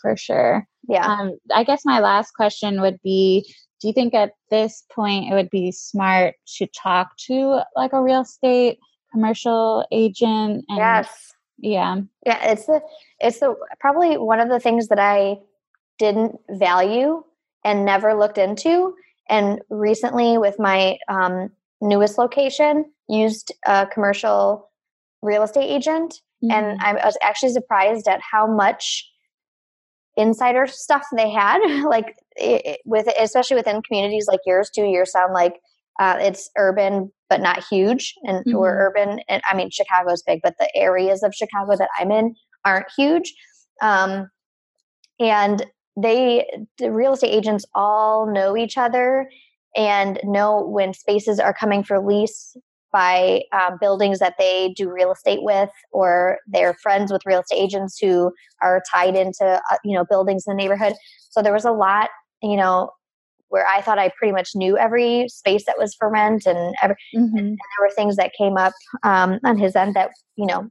For 0.00 0.16
sure. 0.16 0.66
Yeah. 0.88 1.06
Um, 1.06 1.38
I 1.54 1.62
guess 1.62 1.82
my 1.84 2.00
last 2.00 2.32
question 2.32 2.80
would 2.80 2.98
be 3.04 3.44
do 3.80 3.88
you 3.88 3.94
think 3.94 4.14
at 4.14 4.32
this 4.50 4.84
point 4.92 5.30
it 5.30 5.34
would 5.34 5.50
be 5.50 5.72
smart 5.72 6.34
to 6.56 6.66
talk 6.68 7.16
to 7.26 7.60
like 7.76 7.92
a 7.92 8.02
real 8.02 8.22
estate 8.22 8.78
commercial 9.12 9.86
agent 9.90 10.64
and 10.68 10.78
yes 10.78 11.32
yeah 11.58 11.96
yeah 12.24 12.50
it's 12.50 12.66
the 12.66 12.80
it's 13.20 13.40
the 13.40 13.54
probably 13.80 14.16
one 14.16 14.40
of 14.40 14.48
the 14.48 14.60
things 14.60 14.88
that 14.88 14.98
i 14.98 15.36
didn't 15.98 16.36
value 16.50 17.22
and 17.64 17.84
never 17.84 18.14
looked 18.14 18.38
into 18.38 18.94
and 19.28 19.60
recently 19.68 20.38
with 20.38 20.58
my 20.58 20.98
um, 21.08 21.50
newest 21.80 22.18
location 22.18 22.84
used 23.08 23.52
a 23.66 23.86
commercial 23.86 24.70
real 25.22 25.42
estate 25.42 25.68
agent 25.68 26.20
mm-hmm. 26.42 26.50
and 26.50 26.80
i 26.80 26.94
was 26.94 27.16
actually 27.22 27.52
surprised 27.52 28.08
at 28.08 28.20
how 28.20 28.46
much 28.46 29.10
insider 30.16 30.66
stuff 30.66 31.06
they 31.16 31.30
had 31.30 31.58
like 31.84 32.16
it, 32.36 32.80
with 32.84 33.06
especially 33.18 33.56
within 33.56 33.82
communities 33.82 34.26
like 34.28 34.40
yours 34.46 34.70
too 34.74 34.84
yours 34.84 35.12
sound 35.12 35.32
like 35.32 35.60
uh, 35.98 36.16
it's 36.18 36.50
urban 36.56 37.12
but 37.30 37.40
not 37.40 37.64
huge 37.70 38.14
and 38.24 38.44
mm-hmm. 38.44 38.58
we're 38.58 38.88
urban 38.88 39.20
and 39.28 39.40
i 39.50 39.56
mean 39.56 39.70
chicago's 39.70 40.22
big 40.26 40.40
but 40.42 40.54
the 40.58 40.68
areas 40.76 41.22
of 41.22 41.34
chicago 41.34 41.76
that 41.76 41.88
i'm 41.98 42.10
in 42.10 42.34
aren't 42.64 42.86
huge 42.96 43.32
um, 43.80 44.28
and 45.18 45.64
they 45.96 46.46
the 46.78 46.92
real 46.92 47.14
estate 47.14 47.32
agents 47.32 47.64
all 47.74 48.30
know 48.30 48.56
each 48.56 48.76
other 48.76 49.30
and 49.76 50.20
know 50.24 50.66
when 50.66 50.92
spaces 50.92 51.38
are 51.38 51.54
coming 51.54 51.82
for 51.82 52.04
lease 52.04 52.56
by 52.92 53.42
um, 53.52 53.78
buildings 53.80 54.18
that 54.18 54.34
they 54.38 54.74
do 54.76 54.90
real 54.90 55.12
estate 55.12 55.42
with 55.42 55.70
or 55.92 56.38
they're 56.48 56.74
friends 56.74 57.12
with 57.12 57.22
real 57.24 57.40
estate 57.40 57.56
agents 57.56 57.98
who 57.98 58.32
are 58.62 58.82
tied 58.92 59.16
into 59.16 59.44
uh, 59.70 59.76
you 59.84 59.94
know 59.94 60.04
buildings 60.04 60.44
in 60.46 60.56
the 60.56 60.62
neighborhood 60.62 60.94
so 61.30 61.40
there 61.42 61.52
was 61.52 61.64
a 61.64 61.72
lot 61.72 62.08
you 62.42 62.56
know 62.56 62.90
where 63.50 63.66
i 63.68 63.80
thought 63.80 63.98
i 63.98 64.10
pretty 64.18 64.32
much 64.32 64.50
knew 64.54 64.76
every 64.78 65.28
space 65.28 65.64
that 65.66 65.76
was 65.78 65.94
for 65.94 66.10
rent 66.10 66.46
and, 66.46 66.74
every, 66.82 66.96
mm-hmm. 67.14 67.36
and 67.36 67.58
there 67.58 67.86
were 67.86 67.90
things 67.94 68.16
that 68.16 68.32
came 68.36 68.56
up 68.56 68.72
um, 69.02 69.38
on 69.44 69.58
his 69.58 69.76
end 69.76 69.94
that 69.94 70.10
you 70.36 70.46
know 70.46 70.70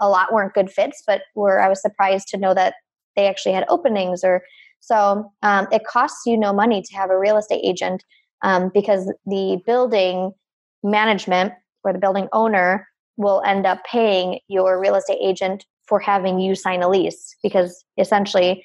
a 0.00 0.08
lot 0.08 0.32
weren't 0.32 0.54
good 0.54 0.70
fits 0.70 1.02
but 1.06 1.22
where 1.34 1.60
i 1.60 1.68
was 1.68 1.80
surprised 1.80 2.28
to 2.28 2.36
know 2.36 2.54
that 2.54 2.74
they 3.16 3.26
actually 3.26 3.54
had 3.54 3.64
openings 3.68 4.22
or 4.22 4.42
so 4.80 5.32
um, 5.42 5.66
it 5.72 5.82
costs 5.84 6.22
you 6.26 6.36
no 6.36 6.52
money 6.52 6.82
to 6.82 6.94
have 6.94 7.10
a 7.10 7.18
real 7.18 7.38
estate 7.38 7.62
agent 7.64 8.04
um, 8.42 8.70
because 8.72 9.12
the 9.24 9.60
building 9.66 10.32
management 10.82 11.52
or 11.82 11.92
the 11.92 11.98
building 11.98 12.28
owner 12.32 12.86
will 13.16 13.42
end 13.46 13.66
up 13.66 13.82
paying 13.90 14.38
your 14.48 14.78
real 14.80 14.94
estate 14.94 15.18
agent 15.22 15.64
for 15.88 15.98
having 15.98 16.38
you 16.38 16.54
sign 16.54 16.82
a 16.82 16.88
lease 16.88 17.34
because 17.42 17.84
essentially 17.96 18.64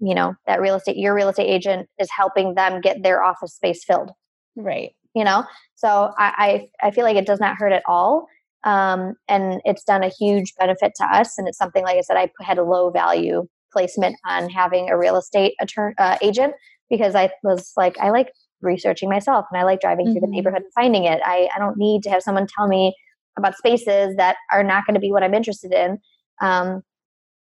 you 0.00 0.14
know 0.14 0.34
that 0.46 0.60
real 0.60 0.74
estate 0.74 0.96
your 0.96 1.14
real 1.14 1.28
estate 1.28 1.48
agent 1.48 1.88
is 1.98 2.08
helping 2.16 2.54
them 2.54 2.80
get 2.80 3.02
their 3.02 3.22
office 3.22 3.54
space 3.54 3.84
filled 3.84 4.10
right 4.56 4.92
you 5.14 5.24
know 5.24 5.44
so 5.74 6.12
i 6.18 6.68
i, 6.82 6.88
I 6.88 6.90
feel 6.90 7.04
like 7.04 7.16
it 7.16 7.26
does 7.26 7.40
not 7.40 7.56
hurt 7.56 7.72
at 7.72 7.82
all 7.86 8.26
um, 8.62 9.14
and 9.26 9.62
it's 9.64 9.84
done 9.84 10.02
a 10.02 10.10
huge 10.10 10.52
benefit 10.58 10.92
to 10.96 11.04
us 11.04 11.38
and 11.38 11.48
it's 11.48 11.58
something 11.58 11.84
like 11.84 11.96
i 11.96 12.02
said 12.02 12.16
i 12.16 12.30
had 12.40 12.58
a 12.58 12.64
low 12.64 12.90
value 12.90 13.46
placement 13.72 14.16
on 14.26 14.50
having 14.50 14.90
a 14.90 14.98
real 14.98 15.16
estate 15.16 15.54
attorney 15.60 15.94
uh, 15.98 16.16
agent 16.22 16.54
because 16.88 17.14
i 17.14 17.30
was 17.42 17.72
like 17.76 17.98
i 17.98 18.10
like 18.10 18.32
researching 18.62 19.08
myself 19.08 19.46
and 19.50 19.60
I 19.60 19.64
like 19.64 19.80
driving 19.80 20.06
mm-hmm. 20.06 20.12
through 20.12 20.20
the 20.20 20.26
mm-hmm. 20.26 20.34
neighborhood 20.34 20.62
and 20.62 20.72
finding 20.74 21.04
it. 21.04 21.20
I, 21.24 21.48
I 21.54 21.58
don't 21.58 21.76
need 21.76 22.02
to 22.04 22.10
have 22.10 22.22
someone 22.22 22.46
tell 22.46 22.68
me 22.68 22.94
about 23.38 23.56
spaces 23.56 24.16
that 24.16 24.36
are 24.52 24.62
not 24.62 24.86
going 24.86 24.94
to 24.94 25.00
be 25.00 25.12
what 25.12 25.22
I'm 25.22 25.34
interested 25.34 25.72
in. 25.72 25.98
Um, 26.40 26.82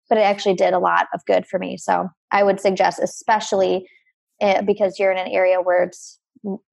but 0.10 0.18
it 0.18 0.22
actually 0.22 0.56
did 0.56 0.74
a 0.74 0.80
lot 0.80 1.08
of 1.14 1.26
good 1.26 1.46
for 1.46 1.60
me. 1.60 1.78
So 1.78 2.10
I 2.32 2.44
would 2.44 2.60
suggest, 2.60 3.00
especially 3.02 3.88
uh, 4.42 4.62
because 4.62 5.00
you're 5.00 5.12
in 5.12 5.18
an 5.18 5.32
area 5.32 5.62
where 5.62 5.84
it's 5.84 6.20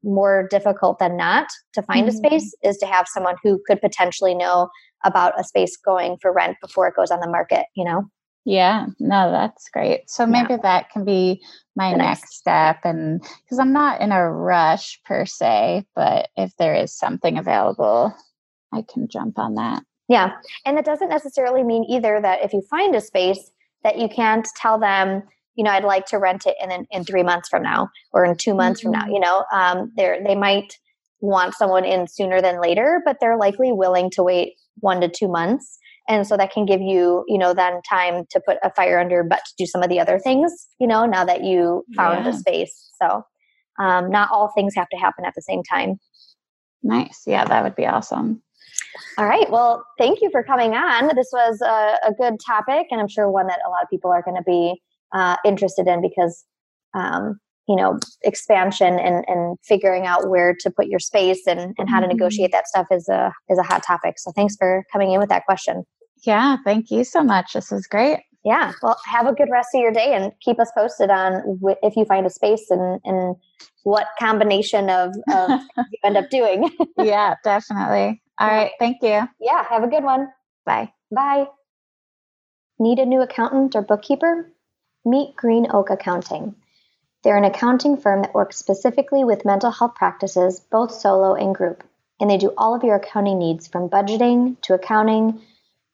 more 0.03 0.47
difficult 0.51 0.99
than 0.99 1.17
not 1.17 1.47
to 1.73 1.83
find 1.83 2.07
mm-hmm. 2.07 2.25
a 2.25 2.29
space, 2.29 2.55
is 2.63 2.77
to 2.79 2.87
have 2.87 3.07
someone 3.09 3.37
who 3.43 3.61
could 3.67 3.81
potentially 3.81 4.35
know 4.35 4.69
about 5.05 5.39
a 5.39 5.45
space 5.45 5.77
going 5.77 6.17
for 6.21 6.33
rent 6.33 6.57
before 6.61 6.87
it 6.87 6.95
goes 6.97 7.11
on 7.11 7.21
the 7.21 7.29
market, 7.29 7.67
you 7.75 7.85
know? 7.85 8.05
Yeah, 8.47 8.87
no, 9.01 9.31
that's 9.31 9.71
great. 9.71 10.11
So 10.11 10.27
maybe 10.27 10.51
yeah. 10.51 10.59
that 10.63 10.91
can 10.91 11.05
be 11.05 11.43
my 11.77 11.93
the 11.93 11.99
next, 11.99 12.21
next 12.21 12.35
step. 12.37 12.81
And 12.85 13.23
because 13.23 13.59
I'm 13.59 13.73
not 13.73 14.03
in 14.03 14.13
a 14.13 14.31
rush 14.31 15.01
per 15.07 15.25
se, 15.25 15.87
but 15.95 16.29
if 16.37 16.55
there 16.59 16.75
is 16.75 16.95
something 16.95 17.39
available, 17.39 18.15
I 18.71 18.83
can 18.83 19.09
jump 19.09 19.39
on 19.39 19.55
that. 19.55 19.83
Yeah. 20.09 20.33
And 20.67 20.77
that 20.77 20.85
doesn't 20.85 21.09
necessarily 21.09 21.65
mean 21.65 21.85
either 21.85 22.21
that 22.21 22.45
if 22.45 22.53
you 22.53 22.63
find 22.69 22.95
a 22.95 23.01
space 23.01 23.51
that 23.83 23.99
you 23.99 24.09
can't 24.09 24.47
tell 24.57 24.79
them, 24.79 25.23
you 25.55 25.65
know, 25.65 25.71
I'd 25.71 25.85
like 25.85 26.07
to 26.07 26.19
rent 26.19 26.47
it 26.47 26.57
in 26.63 26.87
in 26.91 27.05
three 27.05 27.23
months 27.23 27.49
from 27.49 27.63
now 27.63 27.89
or 28.13 28.25
in 28.25 28.37
two 28.37 28.55
months 28.55 28.81
mm-hmm. 28.81 28.91
from 28.91 28.93
now. 28.93 29.05
Mm-hmm. 29.05 29.15
You 29.15 29.21
know, 29.21 29.45
um, 29.53 29.93
they 29.97 30.21
they 30.25 30.35
might 30.35 30.79
want 31.21 31.55
someone 31.55 31.85
in 31.85 32.07
sooner 32.07 32.43
than 32.43 32.61
later, 32.61 33.01
but 33.05 33.19
they're 33.21 33.39
likely 33.39 33.73
willing 33.73 34.11
to 34.11 34.23
wait 34.23 34.55
one 34.81 35.01
to 35.01 35.09
two 35.09 35.29
months 35.29 35.79
and 36.09 36.27
so 36.27 36.37
that 36.37 36.53
can 36.53 36.67
give 36.67 36.81
you 36.81 37.25
you 37.29 37.39
know 37.39 37.55
then 37.55 37.81
time 37.89 38.25
to 38.31 38.41
put 38.41 38.59
a 38.63 38.71
fire 38.71 38.99
under 38.99 39.17
your 39.17 39.25
butt 39.25 39.41
to 39.45 39.55
do 39.59 39.67
some 39.67 39.83
of 39.83 39.89
the 39.89 40.01
other 40.01 40.19
things 40.19 40.69
you 40.79 40.87
know 40.87 41.05
now 41.07 41.25
that 41.25 41.43
you 41.43 41.85
found 41.97 42.25
yeah. 42.25 42.31
a 42.31 42.35
space 42.35 42.91
so 43.01 43.23
um, 43.79 44.11
not 44.11 44.31
all 44.31 44.53
things 44.55 44.75
have 44.75 44.89
to 44.89 44.97
happen 44.97 45.25
at 45.25 45.35
the 45.35 45.43
same 45.43 45.63
time 45.63 45.99
nice 46.83 47.23
yeah 47.27 47.45
that 47.45 47.63
would 47.63 47.77
be 47.77 47.87
awesome 47.87 48.43
all 49.19 49.27
right 49.27 49.51
well 49.51 49.85
thank 49.99 50.21
you 50.21 50.31
for 50.31 50.43
coming 50.43 50.75
on 50.75 51.15
this 51.15 51.31
was 51.33 51.61
a, 51.61 52.09
a 52.09 52.13
good 52.19 52.39
topic 52.45 52.87
and 52.91 53.01
i'm 53.01 53.09
sure 53.09 53.31
one 53.31 53.47
that 53.47 53.61
a 53.67 53.71
lot 53.71 53.83
of 53.83 53.89
people 53.89 54.11
are 54.11 54.23
going 54.23 54.37
to 54.37 54.43
be 54.43 54.81
uh, 55.15 55.37
interested 55.45 55.87
in 55.87 56.03
because 56.03 56.45
um, 56.93 57.39
you 57.69 57.77
know 57.77 57.99
expansion 58.23 58.99
and 58.99 59.25
and 59.27 59.57
figuring 59.65 60.07
out 60.07 60.29
where 60.29 60.55
to 60.61 60.71
put 60.71 60.87
your 60.87 60.99
space 60.99 61.47
and 61.47 61.75
and 61.79 61.89
how 61.89 62.01
to 62.01 62.07
mm-hmm. 62.07 62.17
negotiate 62.17 62.53
that 62.53 62.69
stuff 62.69 62.87
is 62.91 63.09
a 63.09 63.33
is 63.49 63.59
a 63.59 63.63
hot 63.63 63.83
topic. 63.83 64.19
So 64.19 64.33
thanks 64.33 64.57
for 64.57 64.85
coming 64.93 65.13
in 65.13 65.21
with 65.21 65.29
that 65.31 65.47
question. 65.47 65.85
Yeah 66.25 66.57
thank 66.65 66.91
you 66.91 67.05
so 67.05 67.23
much. 67.23 67.53
This 67.55 67.71
was 67.71 67.87
great. 67.87 68.19
Yeah 68.45 68.73
well 68.83 68.99
have 69.07 69.27
a 69.27 69.33
good 69.33 69.49
rest 69.51 69.69
of 69.75 69.81
your 69.81 69.93
day 69.93 70.15
and 70.15 70.33
keep 70.41 70.61
us 70.61 70.71
posted 70.77 71.11
on 71.11 71.59
wh- 71.65 71.79
if 71.83 71.97
you 71.97 72.05
find 72.05 72.27
a 72.27 72.31
space 72.31 72.67
and 72.71 73.01
and 73.05 73.37
what 73.85 74.07
combination 74.19 74.89
of, 74.91 75.15
of 75.33 75.51
you 75.77 75.99
end 76.05 76.17
up 76.17 76.29
doing. 76.31 76.71
Yeah 76.99 77.35
definitely. 77.45 78.21
All 78.39 78.49
right 78.49 78.73
thank 78.79 78.99
you. 79.03 79.27
Yeah 79.41 79.65
have 79.69 79.85
a 79.85 79.89
good 79.89 80.05
one. 80.05 80.29
Bye. 80.67 80.93
Bye. 81.15 81.47
Need 82.79 82.99
a 82.99 83.07
new 83.07 83.21
accountant 83.23 83.77
or 83.77 83.83
bookkeeper 83.83 84.51
meet 85.05 85.37
green 85.37 85.67
oak 85.71 85.91
accounting 85.91 86.55
they're 87.25 87.37
an 87.39 87.45
accounting 87.45 87.97
firm 87.97 88.21
that 88.21 88.35
works 88.35 88.59
specifically 88.59 89.25
with 89.25 89.47
mental 89.47 89.71
health 89.71 89.95
practices, 89.95 90.61
both 90.61 90.93
solo 90.93 91.35
and 91.35 91.55
group. 91.55 91.83
And 92.21 92.29
they 92.29 92.37
do 92.37 92.53
all 92.59 92.75
of 92.75 92.85
your 92.85 92.97
accounting 92.97 93.39
needs 93.39 93.67
from 93.67 93.89
budgeting 93.89 94.61
to 94.63 94.75
accounting 94.75 95.41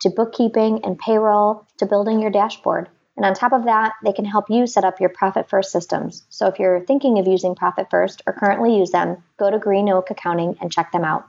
to 0.00 0.10
bookkeeping 0.10 0.84
and 0.84 0.98
payroll 0.98 1.68
to 1.78 1.86
building 1.86 2.20
your 2.20 2.32
dashboard. 2.32 2.88
And 3.16 3.24
on 3.24 3.34
top 3.34 3.52
of 3.52 3.66
that, 3.66 3.92
they 4.02 4.12
can 4.12 4.24
help 4.24 4.50
you 4.50 4.66
set 4.66 4.84
up 4.84 4.98
your 4.98 5.10
Profit 5.10 5.48
First 5.48 5.70
systems. 5.70 6.24
So 6.30 6.48
if 6.48 6.58
you're 6.58 6.84
thinking 6.84 7.20
of 7.20 7.28
using 7.28 7.54
Profit 7.54 7.88
First 7.90 8.22
or 8.26 8.32
currently 8.32 8.76
use 8.76 8.90
them, 8.90 9.22
go 9.38 9.50
to 9.50 9.58
Green 9.58 9.88
Oak 9.88 10.10
Accounting 10.10 10.56
and 10.60 10.72
check 10.72 10.90
them 10.90 11.04
out. 11.04 11.28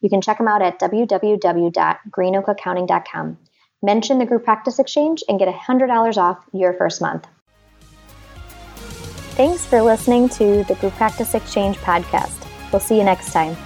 You 0.00 0.08
can 0.08 0.22
check 0.22 0.38
them 0.38 0.48
out 0.48 0.62
at 0.62 0.80
www.greenoakaccounting.com. 0.80 3.38
Mention 3.82 4.18
the 4.18 4.26
Group 4.26 4.44
Practice 4.44 4.78
Exchange 4.78 5.24
and 5.28 5.38
get 5.38 5.48
$100 5.48 6.16
off 6.16 6.38
your 6.52 6.72
first 6.72 7.00
month. 7.00 7.26
Thanks 9.34 9.64
for 9.66 9.82
listening 9.82 10.28
to 10.30 10.62
the 10.64 10.76
Group 10.80 10.92
Practice 10.94 11.34
Exchange 11.34 11.78
podcast. 11.78 12.46
We'll 12.72 12.80
see 12.80 12.96
you 12.96 13.04
next 13.04 13.32
time. 13.32 13.56